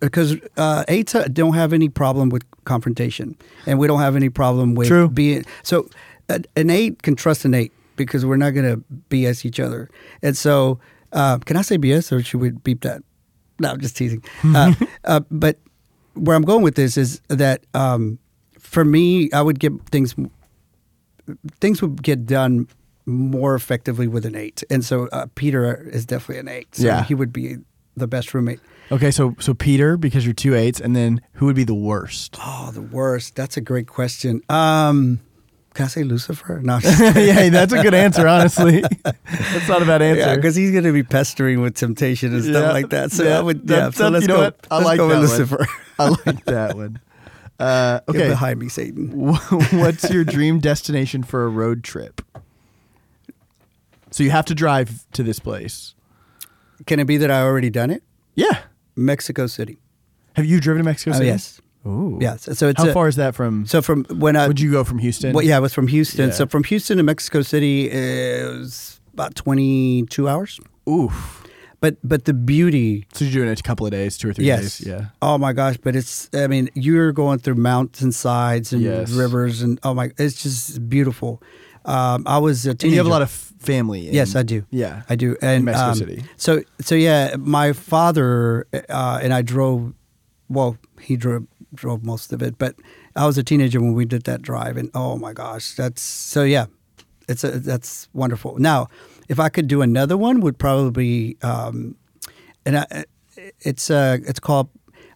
[0.58, 4.76] uh, eights uh, don't have any problem with confrontation, and we don't have any problem
[4.76, 5.08] with True.
[5.08, 5.46] being.
[5.64, 5.88] So
[6.28, 9.90] uh, an eight can trust an eight because we're not going to BS each other.
[10.22, 10.78] And so,
[11.14, 13.02] uh, can I say BS or should we beep that?
[13.62, 14.22] No, I'm just teasing.
[14.54, 14.74] Uh,
[15.06, 15.58] uh, but
[16.16, 18.20] where I'm going with this is that um,
[18.60, 20.16] for me, I would get things
[21.62, 22.68] things would get done
[23.08, 26.76] more effectively with an eight, and so uh, Peter is definitely an eight.
[26.76, 27.04] So Yeah.
[27.06, 27.56] he would be
[27.96, 28.60] the best roommate.
[28.92, 32.36] okay, so so Peter because you're two eights, and then who would be the worst?
[32.40, 33.36] Oh, the worst.
[33.36, 34.42] That's a great question.
[34.50, 35.20] Um,
[35.74, 36.60] can I say Lucifer?
[36.64, 38.28] No, yeah, that's a good answer.
[38.28, 40.20] Honestly, that's not a bad answer.
[40.22, 42.52] Yeah, because he's going to be pestering with temptation and Yeah.
[42.52, 43.12] stuff like that.
[43.12, 43.90] So Yeah, I would, that- yeah.
[43.92, 44.42] So let's you know go.
[44.44, 44.68] what?
[44.72, 45.20] I like go that.
[45.20, 45.66] Lucifer.
[46.00, 47.00] I like that one.
[47.60, 49.10] Uh, Get okay, behind me, Satan.
[49.16, 52.22] what's your dream destination for a road trip?
[54.18, 55.94] So you have to drive to this place.
[56.88, 58.02] Can it be that I already done it?
[58.34, 58.62] Yeah.
[58.96, 59.78] Mexico City.
[60.34, 61.28] Have you driven to Mexico Oh City?
[61.28, 62.18] yes, Ooh.
[62.20, 62.50] yes.
[62.58, 63.68] So it's How a- far is that from?
[63.68, 65.34] So from when I would you go from Houston?
[65.34, 66.30] Well, yeah, it was from Houston.
[66.30, 66.34] Yeah.
[66.34, 70.60] So from Houston to Mexico City is about twenty two hours.
[70.90, 71.44] Oof.
[71.80, 74.46] But but the beauty So you're doing it a couple of days, two or three
[74.46, 74.80] Yes.
[74.80, 74.88] days.
[74.88, 75.06] Yeah.
[75.22, 75.78] Oh my gosh!
[75.78, 76.28] But it's.
[76.34, 79.12] I mean, you're going through mountainsides and Yes.
[79.12, 81.40] rivers, and oh my, it's just beautiful.
[81.88, 84.08] Um, I was a And you have a lot of family.
[84.08, 84.66] In, Yes, I do.
[84.70, 85.04] Yeah.
[85.10, 85.36] I do.
[85.42, 86.24] And Mexico um, City.
[86.36, 89.94] So so yeah, my father uh, and I drove.
[90.50, 92.76] Well, he drove drove most of it, but
[93.16, 96.44] I was a teenager when we did that drive, and oh my gosh, that's so
[96.44, 96.68] yeah,
[97.28, 98.58] it's a, that's wonderful.
[98.60, 98.88] Now,
[99.28, 101.96] if I could do another one, would probably um,
[102.66, 103.06] and I,
[103.62, 104.70] it's uh it's called.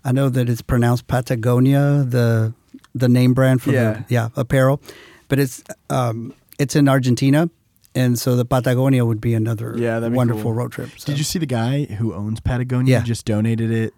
[0.04, 2.54] I know that it's pronounced Patagonia, the
[2.96, 3.94] the name brand for Yeah.
[3.94, 4.82] the yeah apparel,
[5.30, 7.50] but it's um it's in Argentina.
[7.94, 10.54] And so the Patagonia would be another Yeah, that'd be wonderful cool.
[10.54, 10.92] road trip.
[10.98, 11.08] So.
[11.08, 13.04] Did you see the guy who owns Patagonia Yeah.
[13.04, 13.94] just donated it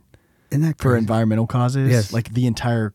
[0.49, 1.91] Isn't that for environmental causes?
[1.91, 2.13] Yes.
[2.13, 2.93] Like the entire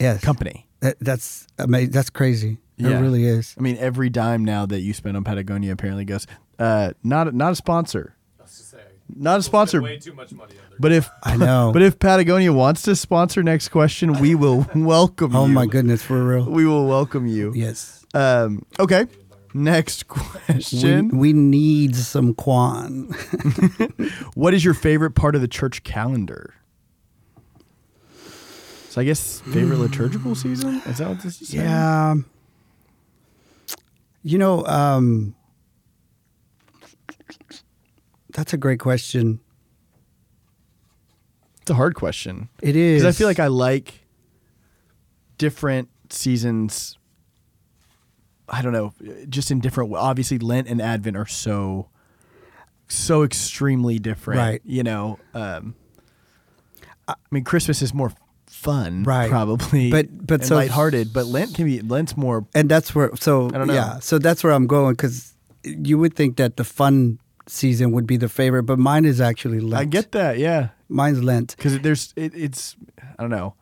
[0.00, 0.20] yes.
[0.20, 0.66] company.
[0.80, 1.92] That, that's amazing.
[1.92, 2.58] That's crazy.
[2.76, 2.98] Yeah.
[2.98, 3.54] It really is.
[3.56, 6.26] I mean, every dime now that you spend on Patagonia apparently goes.
[6.58, 8.74] Uh, not not a sponsor, I was just
[9.08, 9.82] not a We'll sponsor.
[9.82, 11.70] Way too much money on But if I know.
[11.72, 15.52] but if Patagonia wants to sponsor next question, we will welcome oh you.
[15.52, 16.44] my goodness, for real.
[16.44, 17.52] We will welcome you.
[17.54, 18.01] Yes.
[18.14, 19.06] Um, okay.
[19.54, 21.18] Next We, question.
[21.18, 23.08] we need some Quan.
[24.34, 26.54] what is your favorite part of the church calendar?
[28.88, 30.82] So I guess favorite liturgical season?
[30.86, 31.48] Is that what this is?
[31.48, 31.64] saying?
[31.64, 32.14] yeah.
[34.22, 35.34] You know, um,
[38.32, 39.40] that's a great question.
[41.62, 42.48] It's a hard question.
[42.60, 43.02] It is.
[43.02, 44.06] Because I feel like I like
[45.38, 46.98] different seasons.
[48.48, 48.92] I don't know,
[49.28, 49.94] just in different.
[49.94, 51.88] Obviously, Lent and Advent are so,
[52.88, 54.38] so extremely different.
[54.38, 54.62] Right.
[54.64, 55.74] You know, um,
[57.08, 58.12] I mean, Christmas is more
[58.46, 59.30] fun, Right.
[59.30, 61.12] Probably, But- but and so- lighthearted.
[61.12, 62.46] But Lent can be Lent's more.
[62.54, 63.74] and that's where so I don't know.
[63.74, 68.06] yeah so that's where i'm going because you would think that the fun season would
[68.06, 71.78] be the favorite but mine is actually lent I get that, yeah, mine's lent because
[71.80, 72.76] there's it, it's
[73.18, 73.54] I don't know.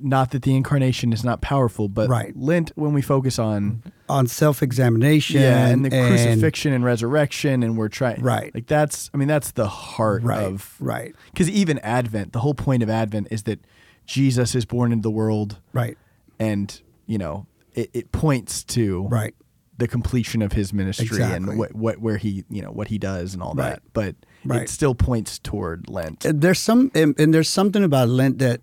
[0.00, 2.36] Not that the incarnation is not powerful, but Right.
[2.36, 7.76] Lent when we focus on on self-examination yeah, and the and- crucifixion and resurrection, and
[7.76, 8.54] we're trying Right.
[8.54, 12.54] Like that's I mean that's the heart right of right because even Advent, the whole
[12.54, 13.60] point of Advent is that
[14.06, 15.96] Jesus is born into the world, right
[16.38, 19.34] and you know it, it points to right
[19.78, 21.36] the completion of his ministry Exactly.
[21.50, 23.70] and what, what where he you know what he does and all Right.
[23.74, 23.82] that.
[23.92, 24.62] But Right.
[24.62, 26.24] it still points toward Lent.
[26.26, 28.60] And there's some and, and there's something about lent that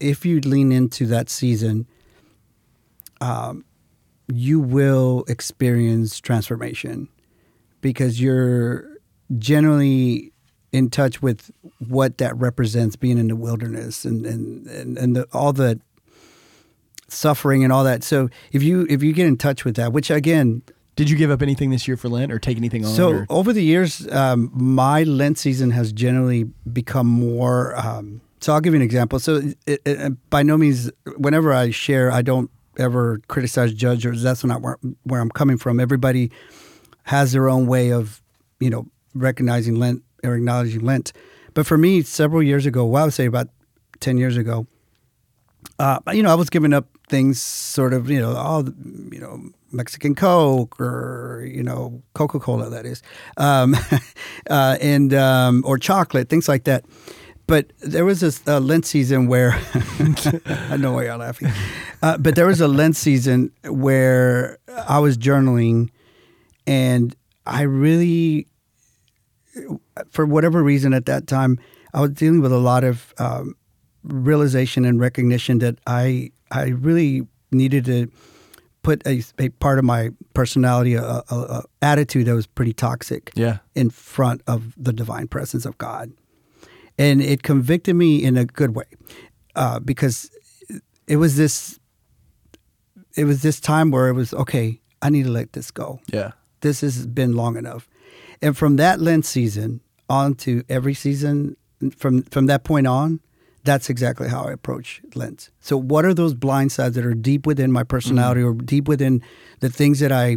[0.00, 1.86] if you lean into that season
[3.20, 3.64] um,
[4.32, 7.08] you will experience transformation
[7.80, 8.96] because you're
[9.38, 10.32] generally
[10.72, 11.50] in touch with
[11.88, 15.80] what that represents being in the wilderness and and and, and the, all the
[17.08, 20.10] suffering and all that so if you if you get in touch with that which
[20.10, 20.62] again
[20.94, 22.94] Did you give up anything this year for Lent or take anything on?
[22.94, 27.74] so or- over the years, um, my Lent season has generally become more.
[27.76, 29.18] Um, so I'll give you an example.
[29.18, 34.16] So it, it, by no means, whenever I share, I don't ever criticize, judge, or
[34.16, 35.80] that's not where, where I'm coming from.
[35.80, 36.30] Everybody
[37.04, 38.22] has their own way of,
[38.58, 41.12] you know, recognizing Lent or acknowledging Lent.
[41.54, 43.48] But for me, several years ago, well, I would say about
[43.98, 44.66] ten years ago,
[45.78, 48.64] uh, you know, I was giving up things sort of, you know, all,
[49.10, 53.02] you know, Mexican Coke or, you know, Coca Cola, that is,
[53.36, 53.74] um,
[54.50, 56.84] uh, and, um, or chocolate, things like that.
[57.50, 59.50] But there was this uh, Lent season where,
[60.70, 61.50] I know why you're laughing,
[62.00, 64.58] uh, but there was a Lent season where
[64.88, 65.90] I was journaling
[66.64, 68.46] and I really,
[70.10, 71.58] for whatever reason at that time,
[71.92, 73.56] I was dealing with a lot of um,
[74.04, 78.12] realization and recognition that I I really needed to
[78.82, 83.32] put a, a part of my personality, a, a, a attitude that was pretty toxic,
[83.34, 86.12] yeah, in front of the divine presence of God,
[87.00, 88.84] and it convicted me in a good way
[89.56, 90.30] uh, because
[91.08, 91.80] it was this
[93.16, 94.80] it was this time where it was okay.
[95.02, 97.88] I need to let this go yeah, this has been long enough.
[98.42, 101.56] And from that Lent season on to every season,
[101.96, 103.20] from from that point on,
[103.64, 105.48] that's exactly how I approach Lent.
[105.60, 109.22] So, what are those blind sides that are deep within my personality or deep within
[109.60, 110.36] the things that I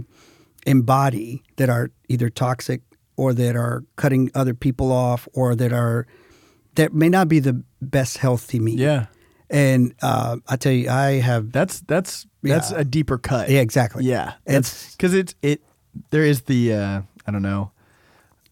[0.65, 2.82] embody that are either toxic
[3.17, 6.08] or that are cutting other people off or that are
[6.75, 8.73] that may not be the best health to me.
[8.73, 9.07] yeah.
[9.49, 12.79] And uh, I tell you, I have That's that's that's Yeah.
[12.79, 13.49] a deeper cut.
[13.49, 14.03] yeah, exactly.
[14.05, 15.62] Yeah, It's- that's because it's it.
[16.09, 17.71] There is the uh, I don't know.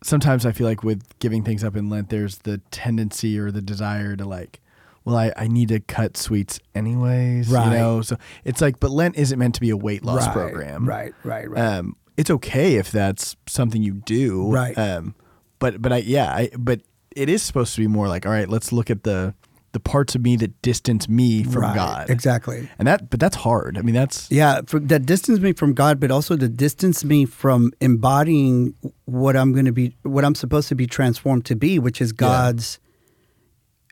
[0.04, 3.62] Sometimes I feel like with giving things up in Lent, there's the tendency or the
[3.62, 4.60] desire to like,
[5.06, 7.66] well, I, I need to cut sweets anyways, Right.
[7.66, 10.34] You know, so it's like, but Lent isn't meant to be a weight loss Right,
[10.34, 11.62] program, Right, right, right.
[11.78, 14.78] Um, it's okay if that's something you do, Right.
[14.78, 15.16] Um,
[15.60, 16.82] but but I yeah, I but
[17.16, 19.34] it is supposed to be more like, all right, let's look at the
[19.74, 22.70] the parts of me that distance me from Right, God, Exactly.
[22.78, 23.78] and that but that's hard.
[23.78, 27.72] I mean, that's Yeah, that distance me from God, but also to distance me from
[27.80, 32.02] embodying what I'm going to be, what I'm supposed to be transformed to be, which
[32.02, 32.80] is God's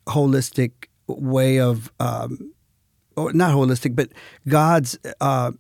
[0.08, 0.72] holistic
[1.08, 2.54] way of, um,
[3.16, 4.10] or not holistic, but
[4.48, 5.52] God's uh,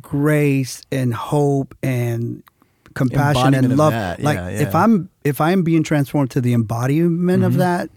[0.00, 2.42] grace and hope and
[2.98, 3.92] compassion and love.
[3.92, 4.74] that, Like yeah, if.
[4.74, 7.90] I'm if I'm being transformed to the embodiment of that,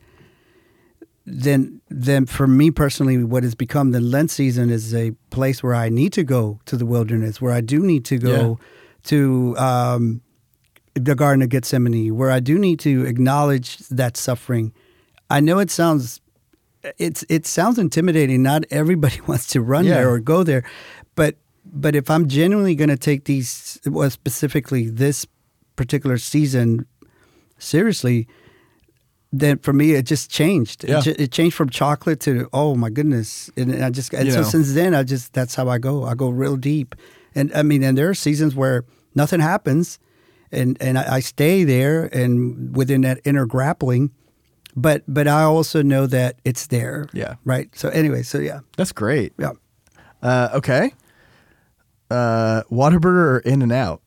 [1.26, 5.76] then then for me personally, what has become the Lent season is a place where
[5.76, 8.60] I need to go to the wilderness, where I do need to go
[9.04, 10.22] to um,
[10.94, 14.74] the Garden of Gethsemane, where I do need to acknowledge that suffering.
[15.30, 16.22] I know it sounds
[16.98, 18.42] it's it sounds intimidating.
[18.42, 19.96] Not everybody wants to run Yeah.
[19.96, 20.64] there or go there,
[21.72, 25.26] but if I'm genuinely going to take these, well, specifically this
[25.76, 26.86] particular season
[27.58, 28.28] seriously,
[29.32, 30.84] then for me it just changed.
[30.88, 31.00] Yeah.
[31.00, 34.32] It, ju- it changed from chocolate to oh my goodness, and I just and You
[34.34, 34.48] so know.
[34.48, 36.04] since then I just that's how I go.
[36.04, 36.96] I go real deep,
[37.34, 38.84] and I mean, and there are seasons where
[39.16, 40.00] nothing happens,
[40.52, 44.12] and and I, I stay there and within that inner grappling,
[44.76, 47.08] but but I also know that it's there.
[47.14, 47.36] Yeah.
[47.46, 47.74] Right.
[47.74, 49.32] So anyway, so yeah, that's great.
[49.40, 49.52] yeah.
[50.22, 50.94] Uh, okay.
[52.12, 54.02] Uh, Whataburger or In and Out?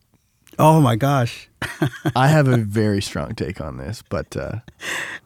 [0.59, 1.49] Oh my gosh.
[2.15, 4.61] I have a very strong take on this, but uh,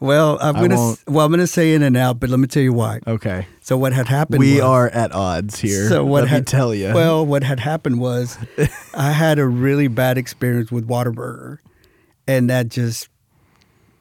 [0.00, 2.62] Well, I'm gonna s- well I'm gonna say in and out, but let me tell
[2.62, 3.00] you why.
[3.06, 3.46] okay.
[3.60, 4.38] So what had happened?
[4.38, 5.88] We was- are at odds here.
[5.90, 6.94] So what Let had me tell you.
[6.94, 8.38] Well, what had happened was
[8.94, 11.58] I had a really bad experience with Whataburger,
[12.26, 13.08] and that just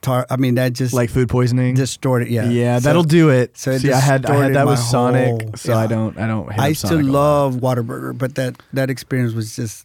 [0.00, 1.74] tar- I mean, that just like food poisoning.
[1.74, 2.28] distorted.
[2.28, 3.56] Yeah, yeah, So that'll do it.
[3.56, 6.26] so it See, I had I had that with Sonic, whole- so I don't I
[6.26, 6.48] don't.
[6.58, 7.12] I used to Sonic lot.
[7.12, 9.84] love Whataburger, but that that experience was just.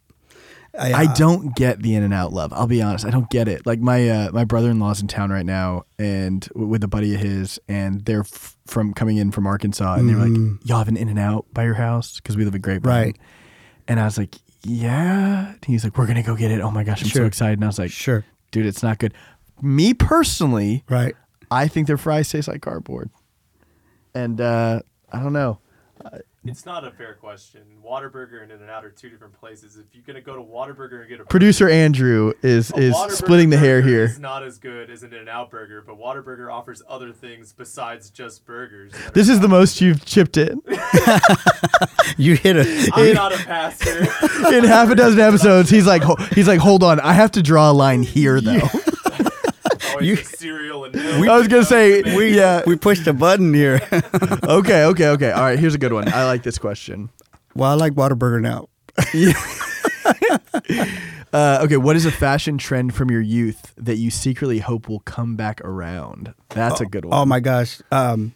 [0.76, 2.52] I don't get the In and Out love.
[2.52, 3.64] I'll be honest, I don't get it.
[3.68, 6.88] Like my uh, my brother in law's in town right now, and w- with a
[6.88, 10.60] buddy of his, and they're f- from coming in from Arkansas, and they were like,
[10.66, 13.06] "Y'all have an In and Out by your house?" Because we live in Grapevine, Mm.
[13.06, 13.18] Right.
[13.88, 16.84] And I was like, "Yeah." And he's like, "We're gonna go get it." Oh my
[16.84, 17.60] gosh, I'm so excited!
[17.60, 18.26] And I was like, Sure.
[18.50, 19.14] dude, it's not good."
[19.64, 21.16] Me personally, Right.
[21.50, 23.10] I think their fries taste like cardboard,
[24.14, 25.60] and uh, I don't know.
[26.46, 27.62] It's not a fair question.
[27.82, 29.78] Whataburger and In-N-Out are two different places.
[29.78, 33.12] If you're gonna go to Whataburger and get a Producer Andrew is a is Whataburger
[33.12, 34.04] splitting the hair burger here.
[34.04, 38.46] Is not as good as an In-N-Out burger, but Whataburger offers other things besides just
[38.46, 38.92] burgers.
[39.14, 40.62] This is the most you've chipped in.
[42.18, 42.92] You hit a.
[42.94, 44.02] I'm not a pastor.
[44.56, 47.42] in half a dozen episodes, he's like, ho- he's like, hold on, I have to
[47.42, 48.60] draw a line here though.
[50.04, 51.28] Always You- cereal and milk.
[51.30, 52.62] I was gonna say, We- yeah.
[52.66, 53.80] we pushed a button here.
[54.44, 55.32] okay, okay, okay.
[55.32, 56.12] All right, here's a good one.
[56.14, 57.10] I like this question.
[57.56, 58.68] well, I like Whataburger now.
[61.34, 65.00] Uh, okay, what is a fashion trend from your youth that you secretly hope will
[65.00, 66.32] come back around?
[66.50, 67.18] That's a good one.
[67.18, 67.82] Oh my gosh.
[67.92, 68.36] Um,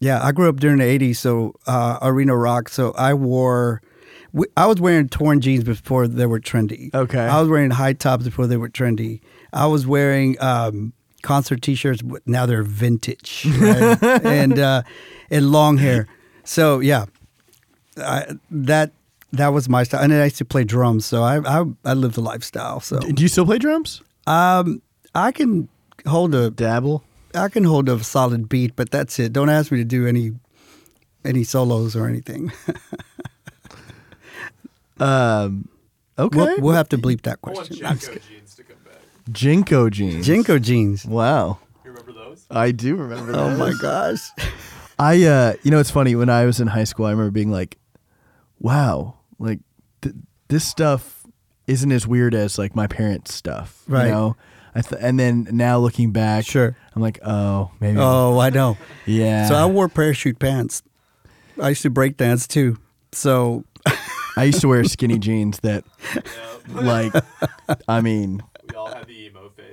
[0.00, 2.68] yeah, I grew up during the '80s, so uh, arena rock.
[2.68, 3.80] So I wore,
[4.56, 6.92] I was wearing torn jeans before they were trendy.
[6.92, 7.20] Okay.
[7.20, 9.20] I was wearing high tops before they were trendy.
[9.56, 10.92] I was wearing um,
[11.22, 12.02] concert T-shirts.
[12.02, 14.02] but Now they're vintage, right?
[14.24, 14.82] and uh,
[15.30, 16.06] and long hair.
[16.44, 17.06] So yeah,
[17.96, 18.92] I, that
[19.32, 20.02] that was my style.
[20.02, 22.80] And then I used to play drums, so I I, I lived a lifestyle.
[22.80, 24.02] So Do you still play drums?
[24.26, 24.82] um,
[25.14, 25.68] I can
[26.06, 27.02] hold a Dabble.
[27.34, 29.32] I can hold a solid beat, but that's it.
[29.32, 30.32] Don't ask me to do any
[31.24, 32.52] any solos or anything.
[34.98, 35.68] Um,
[36.18, 36.38] okay.
[36.38, 37.84] We'll, we'll have to bleep that I want question.
[39.30, 40.26] JNCO jeans.
[40.28, 41.04] JNCO jeans.
[41.04, 41.58] Wow.
[41.84, 42.46] You remember those?
[42.50, 43.38] I do remember that.
[43.38, 44.20] Oh my gosh.
[44.98, 47.50] I uh you know it's funny when I was in high school I remember being
[47.50, 47.76] like
[48.60, 49.60] wow like
[50.00, 50.14] th-
[50.48, 51.24] this stuff
[51.66, 54.06] isn't as weird as like my parents stuff Right.
[54.06, 54.36] you know
[54.74, 56.74] I th- and then now looking back Sure.
[56.94, 58.78] I'm like oh maybe Oh, I know.
[59.04, 60.82] yeah So I wore parachute pants.
[61.60, 62.78] I used to break dance too.
[63.12, 63.64] So
[64.36, 65.84] I used to wear skinny jeans that
[66.14, 66.22] Yeah.
[66.68, 67.12] like
[67.86, 69.15] I mean we all had the emo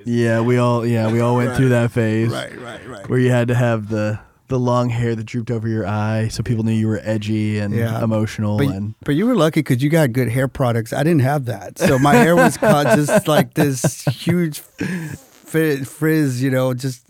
[0.05, 0.13] phase.
[0.13, 1.57] yeah we all yeah we all went Right.
[1.57, 2.87] through that phase right, right.
[2.87, 3.09] Right.
[3.09, 6.43] Where you had to have the the long hair that drooped over your eye so
[6.43, 8.03] people knew you were edgy and Yeah.
[8.03, 10.93] emotional But, and but you were lucky because you got good hair products.
[10.93, 16.43] I didn't have that, so my hair was caught just like this huge frizz, frizz.
[16.43, 17.05] You know, just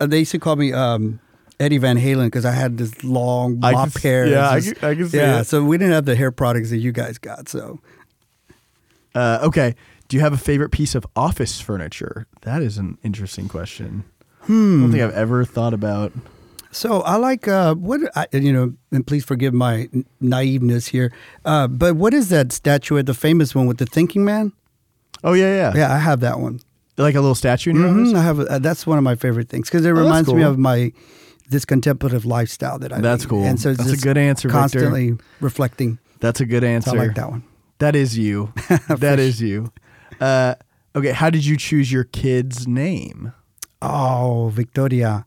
[0.00, 1.20] they used to call me um,
[1.58, 4.26] Eddie Van Halen because I had this long mop can hair.
[4.26, 5.44] yeah, I can- I can see Yeah, it.
[5.46, 7.48] so we didn't have the hair products that you guys got.
[7.48, 7.78] So
[9.14, 9.74] Uh, okay.
[10.10, 12.26] Do you have a favorite piece of office furniture?
[12.42, 14.02] That is an interesting question.
[14.40, 14.78] Hmm.
[14.78, 16.12] I don't think I've ever thought about.
[16.72, 19.88] So I like uh, what I, you know, and please forgive my
[20.20, 21.12] naiveness here.
[21.44, 23.00] Uh, but what is that statue?
[23.04, 24.52] the famous one with the thinking man?
[25.22, 26.58] Oh yeah, yeah, Yeah, I have that one.
[26.96, 28.16] Like a little statue in your Mhm.
[28.16, 28.40] I have.
[28.40, 30.50] A, uh, that's one of my favorite things because it that's reminds me cool.
[30.50, 30.92] of my
[31.50, 32.96] this contemplative lifestyle that I.
[32.96, 33.04] Have.
[33.04, 33.30] That's lead.
[33.30, 33.44] cool.
[33.44, 34.60] And so it's That's a good answer, Victor.
[34.60, 36.00] Constantly reflecting.
[36.18, 36.90] That's a good answer.
[36.90, 37.44] I like that one.
[37.78, 38.52] That is you.
[38.88, 39.72] that is you.
[40.20, 40.54] Uh,
[40.94, 41.12] okay.
[41.12, 43.32] How did you choose your kid's name?
[43.82, 45.24] Oh, Victoria.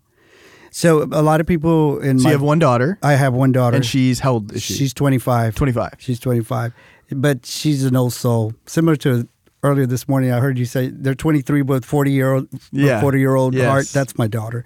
[0.72, 3.52] So a lot of people in So my you have one daughter, I have one
[3.52, 3.76] daughter.
[3.76, 4.74] and she's how old is she?
[4.74, 5.56] she's twenty five.
[5.56, 5.94] twenty five.
[6.00, 6.74] She's 25,
[7.12, 8.54] but she's an old soul.
[8.66, 9.28] Similar to
[9.62, 13.00] earlier this morning, I heard you say they're 23 with 40 year old, Yeah.
[13.02, 13.68] 40 year old Yes.
[13.70, 13.88] heart.
[13.94, 14.66] That's my daughter.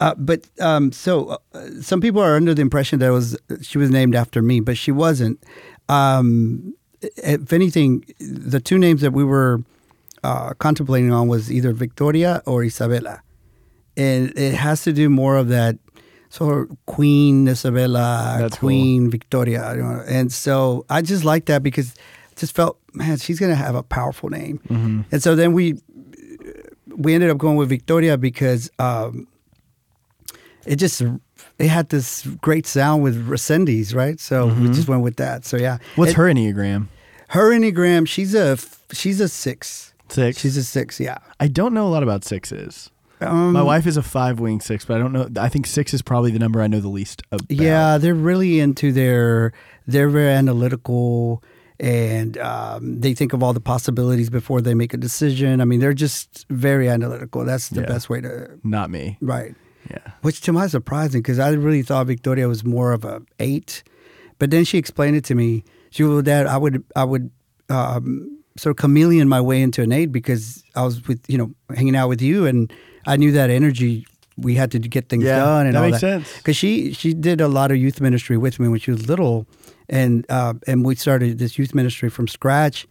[0.00, 3.78] Uh, but um, so uh, some people are under the impression that it was she
[3.78, 5.42] was named after me, but she wasn't.
[5.88, 6.74] Um,
[7.16, 9.62] if anything, the two names that we were
[10.22, 13.22] uh, contemplating on was either Victoria or Isabella,
[13.96, 15.76] and it has to do more of that
[16.30, 18.68] sort of Queen Isabella, That's cool.
[18.68, 20.02] Queen Victoria, you know?
[20.08, 23.82] and so I just like that because I just felt man she's gonna have a
[23.82, 25.00] powerful name, Mm-hmm.
[25.12, 25.78] and so then we
[26.96, 29.26] we ended up going with Victoria because um,
[30.66, 31.02] it just
[31.58, 34.18] it had this great sound with Resendiz, right?
[34.18, 35.44] So we just went with that.
[35.44, 36.88] So yeah, What's It- her enneagram?
[37.34, 38.06] Her enneagram?
[38.08, 38.56] She's a
[38.92, 39.92] she's a six.
[40.08, 40.40] Six.
[40.40, 40.98] She's a six.
[41.00, 41.18] Yeah.
[41.40, 42.90] I don't know a lot about sixes.
[43.20, 45.28] Um, My wife is a five wing six, but I don't know.
[45.40, 47.50] I think six is probably the number I know the least about.
[47.50, 49.52] Yeah, they're really into their.
[49.86, 51.42] They're very analytical,
[51.80, 55.60] and um, they think of all the possibilities before they make a decision.
[55.60, 57.44] I mean, they're just very analytical.
[57.44, 57.86] That's the Yeah.
[57.86, 59.16] best way to Not me.
[59.20, 59.54] right.
[59.90, 59.98] Yeah.
[60.22, 63.82] Which to my surprising, because I really thought Victoria was more of a eight,
[64.38, 65.64] but then she explained it to me.
[65.94, 67.30] She "Dad, I would, I would,
[67.70, 71.54] um, sort of chameleon my way into an aid because I was with you know
[71.74, 72.72] hanging out with you, and
[73.06, 74.04] I knew that energy
[74.36, 76.24] we had to get things Yeah, done and that all makes that.
[76.24, 76.36] sense.
[76.38, 79.46] Because she she did a lot of youth ministry with me when she was little,
[79.88, 82.88] and uh, and we started this youth ministry from scratch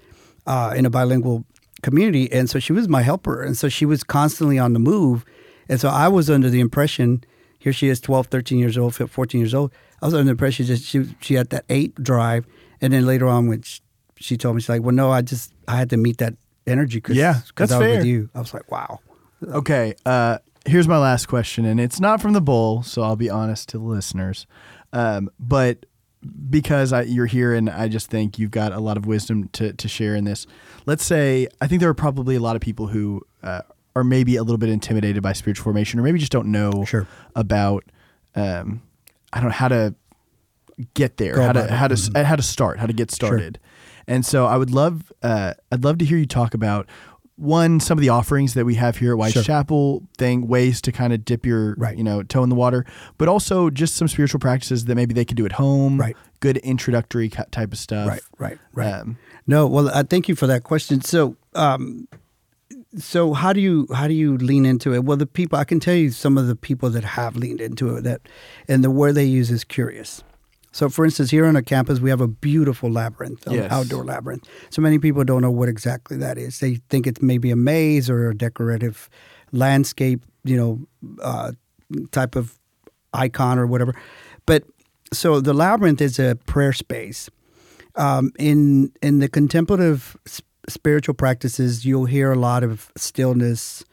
[0.47, 1.43] uh, in a bilingual
[1.81, 5.25] community, and so she was my helper, and so she was constantly on the move,
[5.67, 7.23] and so I was under the impression.
[7.59, 9.71] Here she is, 12, 13 years old, 14 years old.
[10.01, 12.45] I was under the impression that she she had that eight drive,
[12.83, 13.81] and then later on when she,
[14.17, 16.35] she told me she's like, well, no, I just I had to meet that
[16.67, 17.97] energy because Yeah, that's I was fair.
[17.97, 18.29] with you.
[18.35, 18.99] I was like, wow.
[19.43, 23.29] Okay, uh, here's my last question, and it's not from the bowl, so I'll be
[23.29, 24.45] honest to the listeners.
[24.93, 25.85] Um, but
[26.49, 29.73] because I, you're here, and I just think you've got a lot of wisdom to,
[29.73, 30.47] to share in this.
[30.85, 33.61] Let's say I think there are probably a lot of people who uh,
[33.95, 37.05] are maybe a little bit intimidated by spiritual formation, or maybe just don't know Sure.
[37.35, 37.83] about
[38.35, 38.81] um,
[39.33, 39.93] I don't know how to
[40.93, 43.59] get there, Go how to how to s how to start, how to get started.
[44.07, 46.87] And so I would love uh, I'd love to hear you talk about
[47.35, 49.43] one some of the offerings that we have here at White Sure.
[49.43, 51.97] Chapel thing ways to kind of dip your Right.
[51.97, 52.85] you know toe in the water,
[53.17, 55.99] but also just some spiritual practices that maybe they could do at home.
[55.99, 56.15] Right.
[56.41, 58.07] Good introductory type of stuff.
[58.07, 58.93] Right, right, right.
[58.93, 59.17] Um,
[59.47, 61.01] No, well, I thank you for that question.
[61.01, 62.07] So, um,
[62.97, 65.03] so how do you how do you lean into it?
[65.03, 67.95] Well, the people I can tell you some of the people that have leaned into
[67.95, 68.21] it that,
[68.67, 70.23] and the word they use is curious.
[70.73, 73.71] So, for instance, here on our campus, we have a beautiful labyrinth, an Yes.
[73.71, 74.43] outdoor labyrinth.
[74.71, 76.59] So many people don't know what exactly that is.
[76.59, 79.07] They think it's maybe a maze or a decorative
[79.51, 80.79] landscape, you know,
[81.21, 81.51] uh,
[82.11, 82.57] type of
[83.13, 83.93] icon or whatever.
[84.47, 84.63] But
[85.13, 87.29] so the labyrinth is a prayer space
[87.95, 93.83] um, in in the contemplative s- spiritual practices, you'll hear a lot of stillness,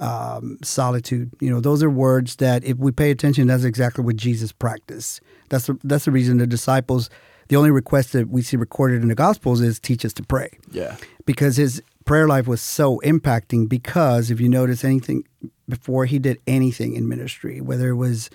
[0.00, 1.30] um, solitude.
[1.40, 5.20] You know, those are words that, if we pay attention, that's exactly what Jesus practiced.
[5.48, 7.10] That's the, that's the reason the disciples.
[7.48, 10.50] The only request that we see recorded in the Gospels is teach us to pray,
[10.70, 10.96] yeah.
[11.26, 13.68] because his prayer life was so impacting.
[13.68, 15.24] Because if you notice anything
[15.68, 18.30] before he did anything in ministry, whether it was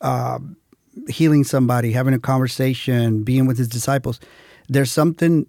[0.00, 0.56] um,
[1.08, 4.20] healing somebody, having a conversation, being with his disciples.
[4.68, 5.48] There's something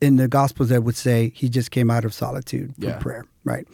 [0.00, 2.98] in the Gospels that would say he just came out of solitude for Yeah.
[2.98, 3.66] prayer, right?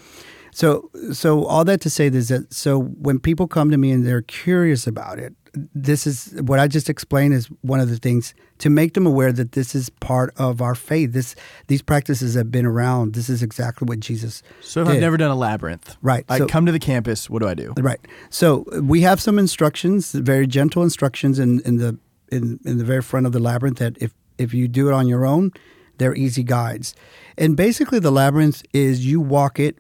[0.57, 4.07] So, so all that to say is that so when people come to me and
[4.07, 5.35] they're curious about it,
[5.75, 9.33] this is what I just explained is one of the things to make them aware
[9.33, 11.13] that this is part of our faith.
[11.13, 11.37] This
[11.67, 13.13] these practices have been around.
[13.13, 14.43] This is exactly what Jesus.
[14.63, 17.29] So if I've never done a labyrinth, Right, I so- come to the campus.
[17.29, 17.75] What do I do?
[17.77, 18.01] Right.
[18.31, 21.99] So we have some instructions, very gentle instructions in, in the
[22.33, 25.07] in, in the very front of the labyrinth that if if you do it on
[25.07, 25.51] your own,
[25.99, 26.95] they're easy guides.
[27.37, 29.77] And basically the labyrinth is you walk it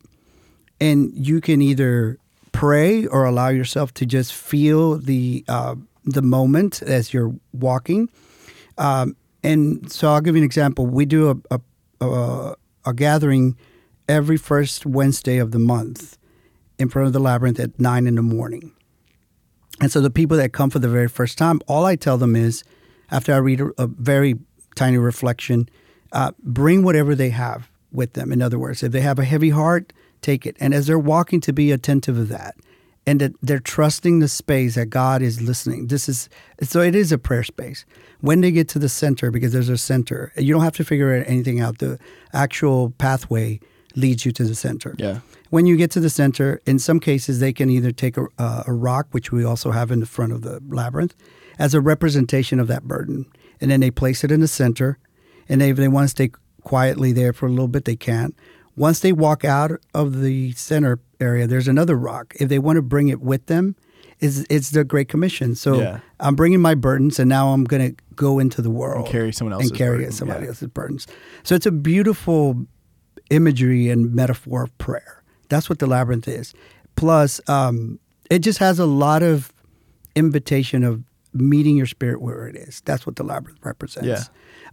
[0.81, 2.18] and you can either
[2.53, 5.74] pray or allow yourself to just feel the uh,
[6.05, 8.09] the moment as you're walking.
[8.79, 10.87] Um, and so I'll give you an example.
[10.87, 12.55] We do a, a, a,
[12.87, 13.57] a gathering
[14.09, 16.16] every first Wednesday of the month
[16.79, 18.72] in front of the labyrinth at nine in the morning.
[19.81, 22.35] And so the people that come for the very first time, all I tell them
[22.35, 22.64] is,
[23.11, 24.37] after I read a, a very
[24.74, 25.68] tiny reflection,
[26.12, 28.33] uh, bring whatever they have with them.
[28.33, 29.93] In other words, if they have a heavy heart,
[30.23, 30.57] take it.
[30.61, 32.57] And as they're walking, to be attentive of that,
[33.07, 35.87] and that they're trusting the space that God is listening.
[35.87, 36.29] This is
[36.62, 37.85] so it is a prayer space.
[38.21, 41.12] When they get to the center, because there's a center, you don't have to figure
[41.12, 41.79] anything out.
[41.79, 41.99] The
[42.33, 43.61] actual pathway
[43.95, 45.21] leads you to the center Yeah.
[45.49, 48.64] when you get to the center, in some cases, they can either take a, uh,
[48.67, 51.14] a rock, which we also have in the front of the labyrinth,
[51.59, 53.25] as a representation of that burden.
[53.61, 54.99] And then they place it in the center.
[55.49, 56.31] And if they want to stay
[56.62, 58.35] quietly there for a little bit, they can.
[58.77, 62.35] Once they walk out of the center area, there's another rock.
[62.39, 63.74] If they want to bring it with them,
[64.20, 65.55] it's, it's the Great Commission.
[65.55, 66.01] So Yeah.
[66.20, 69.33] I'm bringing my burdens, and now I'm going to go into the world and carry
[69.33, 70.49] someone and carry burden, somebody yeah.
[70.49, 71.07] else's burdens.
[71.43, 72.66] So it's a beautiful
[73.31, 75.22] imagery and metaphor of prayer.
[75.49, 76.55] That's what the labyrinth is.
[76.97, 77.99] Plus, um,
[78.31, 79.53] it just has a lot of
[80.14, 81.03] invitation of
[81.35, 82.81] meeting your spirit where it is.
[82.85, 84.09] That's what the labyrinth represents.
[84.09, 84.22] Yeah.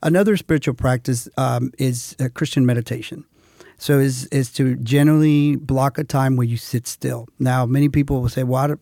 [0.01, 3.25] Another spiritual practice um, is uh, Christian meditation.
[3.77, 7.27] So is is to generally block a time where you sit still.
[7.39, 8.75] Now, many people will say, "Well,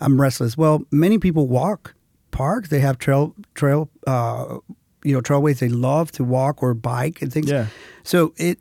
[0.00, 1.94] I'm restless." Well, many people walk
[2.30, 2.68] parks.
[2.68, 4.58] They have trail trail uh,
[5.04, 7.50] you know trailways they love to walk or bike and things.
[7.50, 7.66] Yeah.
[8.02, 8.58] So it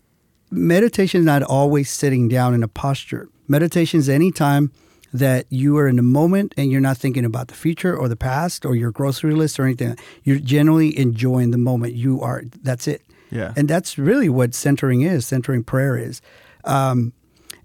[0.49, 3.29] meditation is not always sitting down in a posture.
[3.47, 4.71] Meditation is any time
[5.13, 8.15] that you are in the moment and you're not thinking about the future or the
[8.15, 9.97] past or your grocery list or anything.
[10.23, 11.95] You're generally enjoying the moment.
[11.95, 12.43] You are.
[12.61, 13.01] That's it.
[13.31, 13.53] Yeah.
[13.55, 15.25] And that's really what centering is.
[15.25, 16.21] Centering prayer is.
[16.63, 17.13] Um,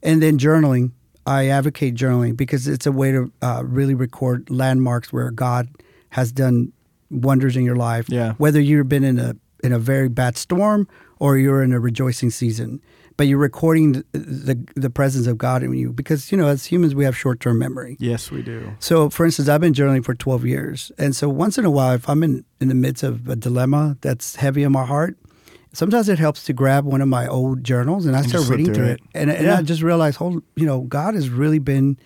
[0.02, 0.92] and then journaling.
[1.26, 5.68] I advocate journaling because it's a way to uh, really record landmarks where God
[6.10, 6.72] has done
[7.10, 8.08] wonders in your life.
[8.08, 8.34] Yeah.
[8.34, 10.86] Whether you've been in a in a very bad storm
[11.18, 12.80] or you're in a rejoicing season.
[13.16, 16.66] But you're recording the the, the presence of God in you because you know as
[16.66, 17.96] humans we have short term memory.
[17.98, 18.74] Yes, we do.
[18.78, 20.92] So, for instance, I've been journaling for 12 years.
[20.98, 23.96] And so, once in a while, if I'm in, in the midst of a dilemma
[24.02, 25.16] that's heavy in my heart,
[25.76, 28.72] sometimes it helps to grab one of my old journals and I And start reading
[28.74, 29.00] through it.
[29.00, 29.00] it.
[29.14, 29.58] And, and Yeah.
[29.58, 31.96] I just realize, hold, you know, God has really been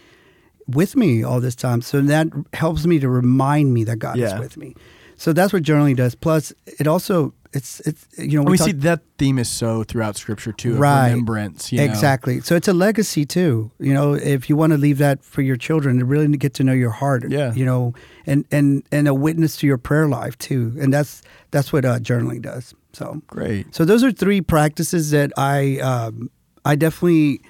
[0.66, 1.80] with me all this time.
[1.82, 4.34] So, that helps me to remind me that God Yeah.
[4.34, 4.74] is with me.
[5.16, 6.14] So, that's what journaling does.
[6.14, 9.82] Plus, it also, it's, it's you know, And we talk- see that theme is so
[9.82, 10.76] throughout Scripture too.
[10.76, 11.08] Right.
[11.10, 11.72] Remembrance.
[11.72, 11.84] You know?
[11.84, 12.40] Exactly.
[12.40, 13.72] So it's a legacy too.
[13.80, 16.64] You know, if you want to leave that for your children to really get to
[16.64, 17.24] know your heart.
[17.28, 17.52] Yeah.
[17.52, 17.92] You know,
[18.24, 20.76] and and and a witness to your prayer life too.
[20.80, 22.72] And that's that's what uh, journaling does.
[22.92, 23.74] So Great.
[23.74, 26.30] so those are three practices that I um,
[26.64, 27.40] I definitely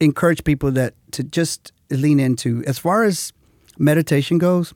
[0.00, 2.64] encourage people that to just lean into.
[2.66, 3.32] As far as
[3.78, 4.74] meditation goes,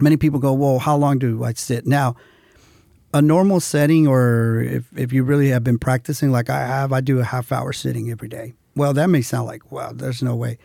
[0.00, 2.16] many people go, "Well, how long do I sit?" Now,
[3.14, 7.00] a normal setting, or if if you really have been practicing like I have, I
[7.00, 8.54] do a half hour sitting every day.
[8.74, 10.58] Well, that may sound like wow, there's no way,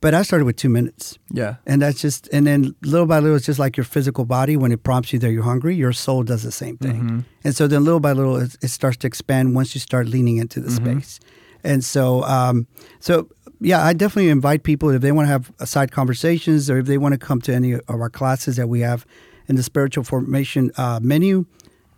[0.00, 1.18] but I started with two minutes.
[1.30, 1.56] Yeah.
[1.66, 4.56] And that's just, and then little by little, it's just like your physical body.
[4.56, 7.02] When it prompts you that you're hungry, your soul does the same thing.
[7.02, 7.24] Mhm.
[7.44, 10.38] And so then little by little, it, it starts to expand once you start leaning
[10.38, 10.76] into the Mhm.
[10.76, 11.20] space.
[11.62, 12.66] And so, um,
[13.00, 13.28] so
[13.60, 16.96] yeah, I definitely invite people if they want to have side conversations or if they
[16.96, 19.04] want to come to any of our classes that we have
[19.48, 21.44] in the spiritual formation uh, menu,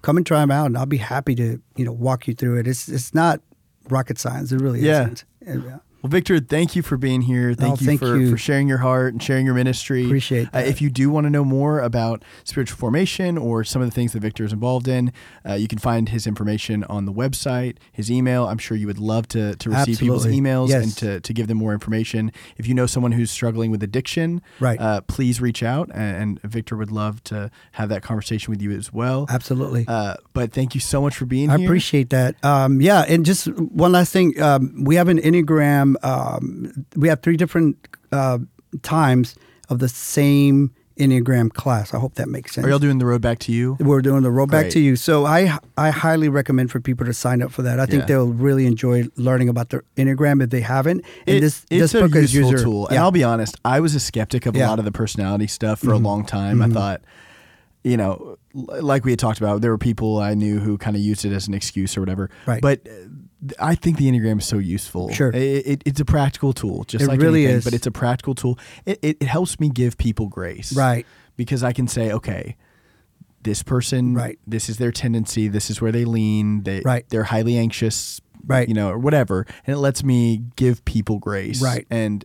[0.02, 2.58] come and try them out, and I'll be happy to you know walk you through
[2.58, 2.66] it.
[2.66, 3.40] It's it's not
[3.88, 4.50] rocket science.
[4.50, 5.02] It really Yeah.
[5.02, 5.24] isn't.
[5.46, 5.78] Yeah.
[6.02, 7.54] Well, Victor, thank you for being here.
[7.54, 8.28] Thank you thank for you.
[8.28, 10.04] for sharing your heart and sharing your ministry.
[10.04, 13.86] Appreciate Uh, if you do want to know more about spiritual formation or some of
[13.88, 15.12] the things that Victor is involved in,
[15.48, 18.46] uh, you can find his information on the website, his email.
[18.48, 20.82] I'm sure you would love to, to receive people's emails Yes.
[20.82, 22.32] and to, to give them more information.
[22.56, 24.80] If you know someone who's struggling with addiction, Right.
[24.80, 28.72] uh, please reach out, and, and Victor would love to have that conversation with you
[28.72, 29.26] as well.
[29.28, 29.84] Absolutely.
[29.86, 31.64] Uh, but thank you so much for being I here.
[31.64, 32.44] I appreciate that.
[32.44, 35.91] Um, yeah, and just one last thing, um, we have an enneagram.
[36.02, 37.76] Um, we have three different
[38.10, 38.38] uh,
[38.82, 39.34] times
[39.68, 41.94] of the same enneagram class.
[41.94, 42.66] I hope that makes sense.
[42.66, 43.76] Are y'all doing the road back to you?
[43.80, 44.94] We're doing the road back to you.
[44.94, 47.80] So I I highly recommend for people to sign up for that.
[47.80, 48.06] I think Yeah.
[48.06, 51.02] they'll really enjoy learning about the enneagram if they haven't.
[51.26, 53.56] And It- this it's this a book is useful user tool, and I'll be honest.
[53.64, 56.04] I was a skeptic of a lot of the personality stuff for a Mhm.
[56.04, 56.60] long time.
[56.60, 56.72] I Mhm.
[56.74, 57.00] thought,
[57.84, 61.00] you know, like we had talked about, there were people I knew who kind of
[61.02, 62.28] used it as an excuse or whatever.
[62.46, 62.60] Right.
[62.60, 62.86] But
[63.58, 65.12] I think the enneagram is so useful.
[65.12, 65.30] Sure.
[65.30, 67.64] it, it, it's a practical tool, just It like really anything, is.
[67.64, 68.58] But it's a practical tool.
[68.86, 71.06] It, it, it helps me give people grace, Right.
[71.36, 72.56] Because I can say, okay.
[73.42, 74.38] This person, Right.
[74.46, 75.48] This is their tendency.
[75.48, 76.62] This is where they lean.
[76.62, 77.04] They, Right.
[77.08, 78.68] They're highly anxious, Right.
[78.68, 81.86] You know, or whatever, and it lets me give people grace, Right.
[81.90, 82.24] And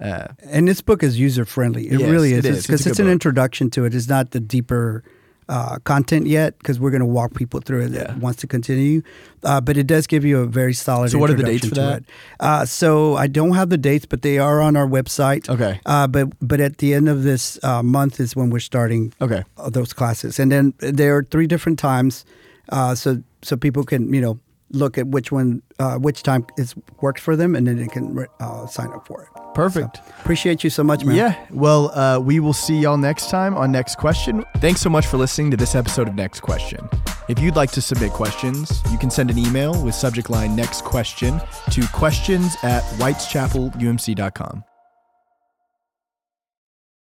[0.00, 1.88] uh, And this book is user friendly.
[1.88, 2.44] It Yes, really it is.
[2.44, 2.50] is.
[2.50, 3.12] It's It's because it's, an book.
[3.12, 3.94] introduction to it.
[3.94, 5.02] It's not the deeper
[5.48, 8.04] uh, content yet because we're going to walk people through it Yeah.
[8.04, 9.02] that wants to continue.
[9.42, 11.10] Uh, but it does give you a very solid.
[11.10, 12.02] So what are the dates for that?
[12.40, 15.48] Uh, so I don't have the dates, but they are on our website.
[15.48, 15.80] Okay.
[15.86, 19.42] Uh, but but at the end of this uh, month is when we're starting Okay.
[19.70, 22.24] those classes, and then there are three different times,
[22.70, 24.38] uh, so so people can you know
[24.70, 28.26] look at which one uh, which time is works for them, and then they can
[28.40, 29.28] uh, sign up for it.
[29.54, 29.98] Perfect.
[30.20, 31.16] Appreciate you so much, man.
[31.16, 31.46] Yeah.
[31.50, 34.44] Well, uh, we will see y'all next time on Next Question.
[34.58, 36.88] Thanks so much for listening to this episode of Next Question.
[37.28, 40.84] If you'd like to submit questions, you can send an email with subject line Next
[40.84, 41.40] Question
[41.70, 44.67] to questions at whiteschapelumc.com.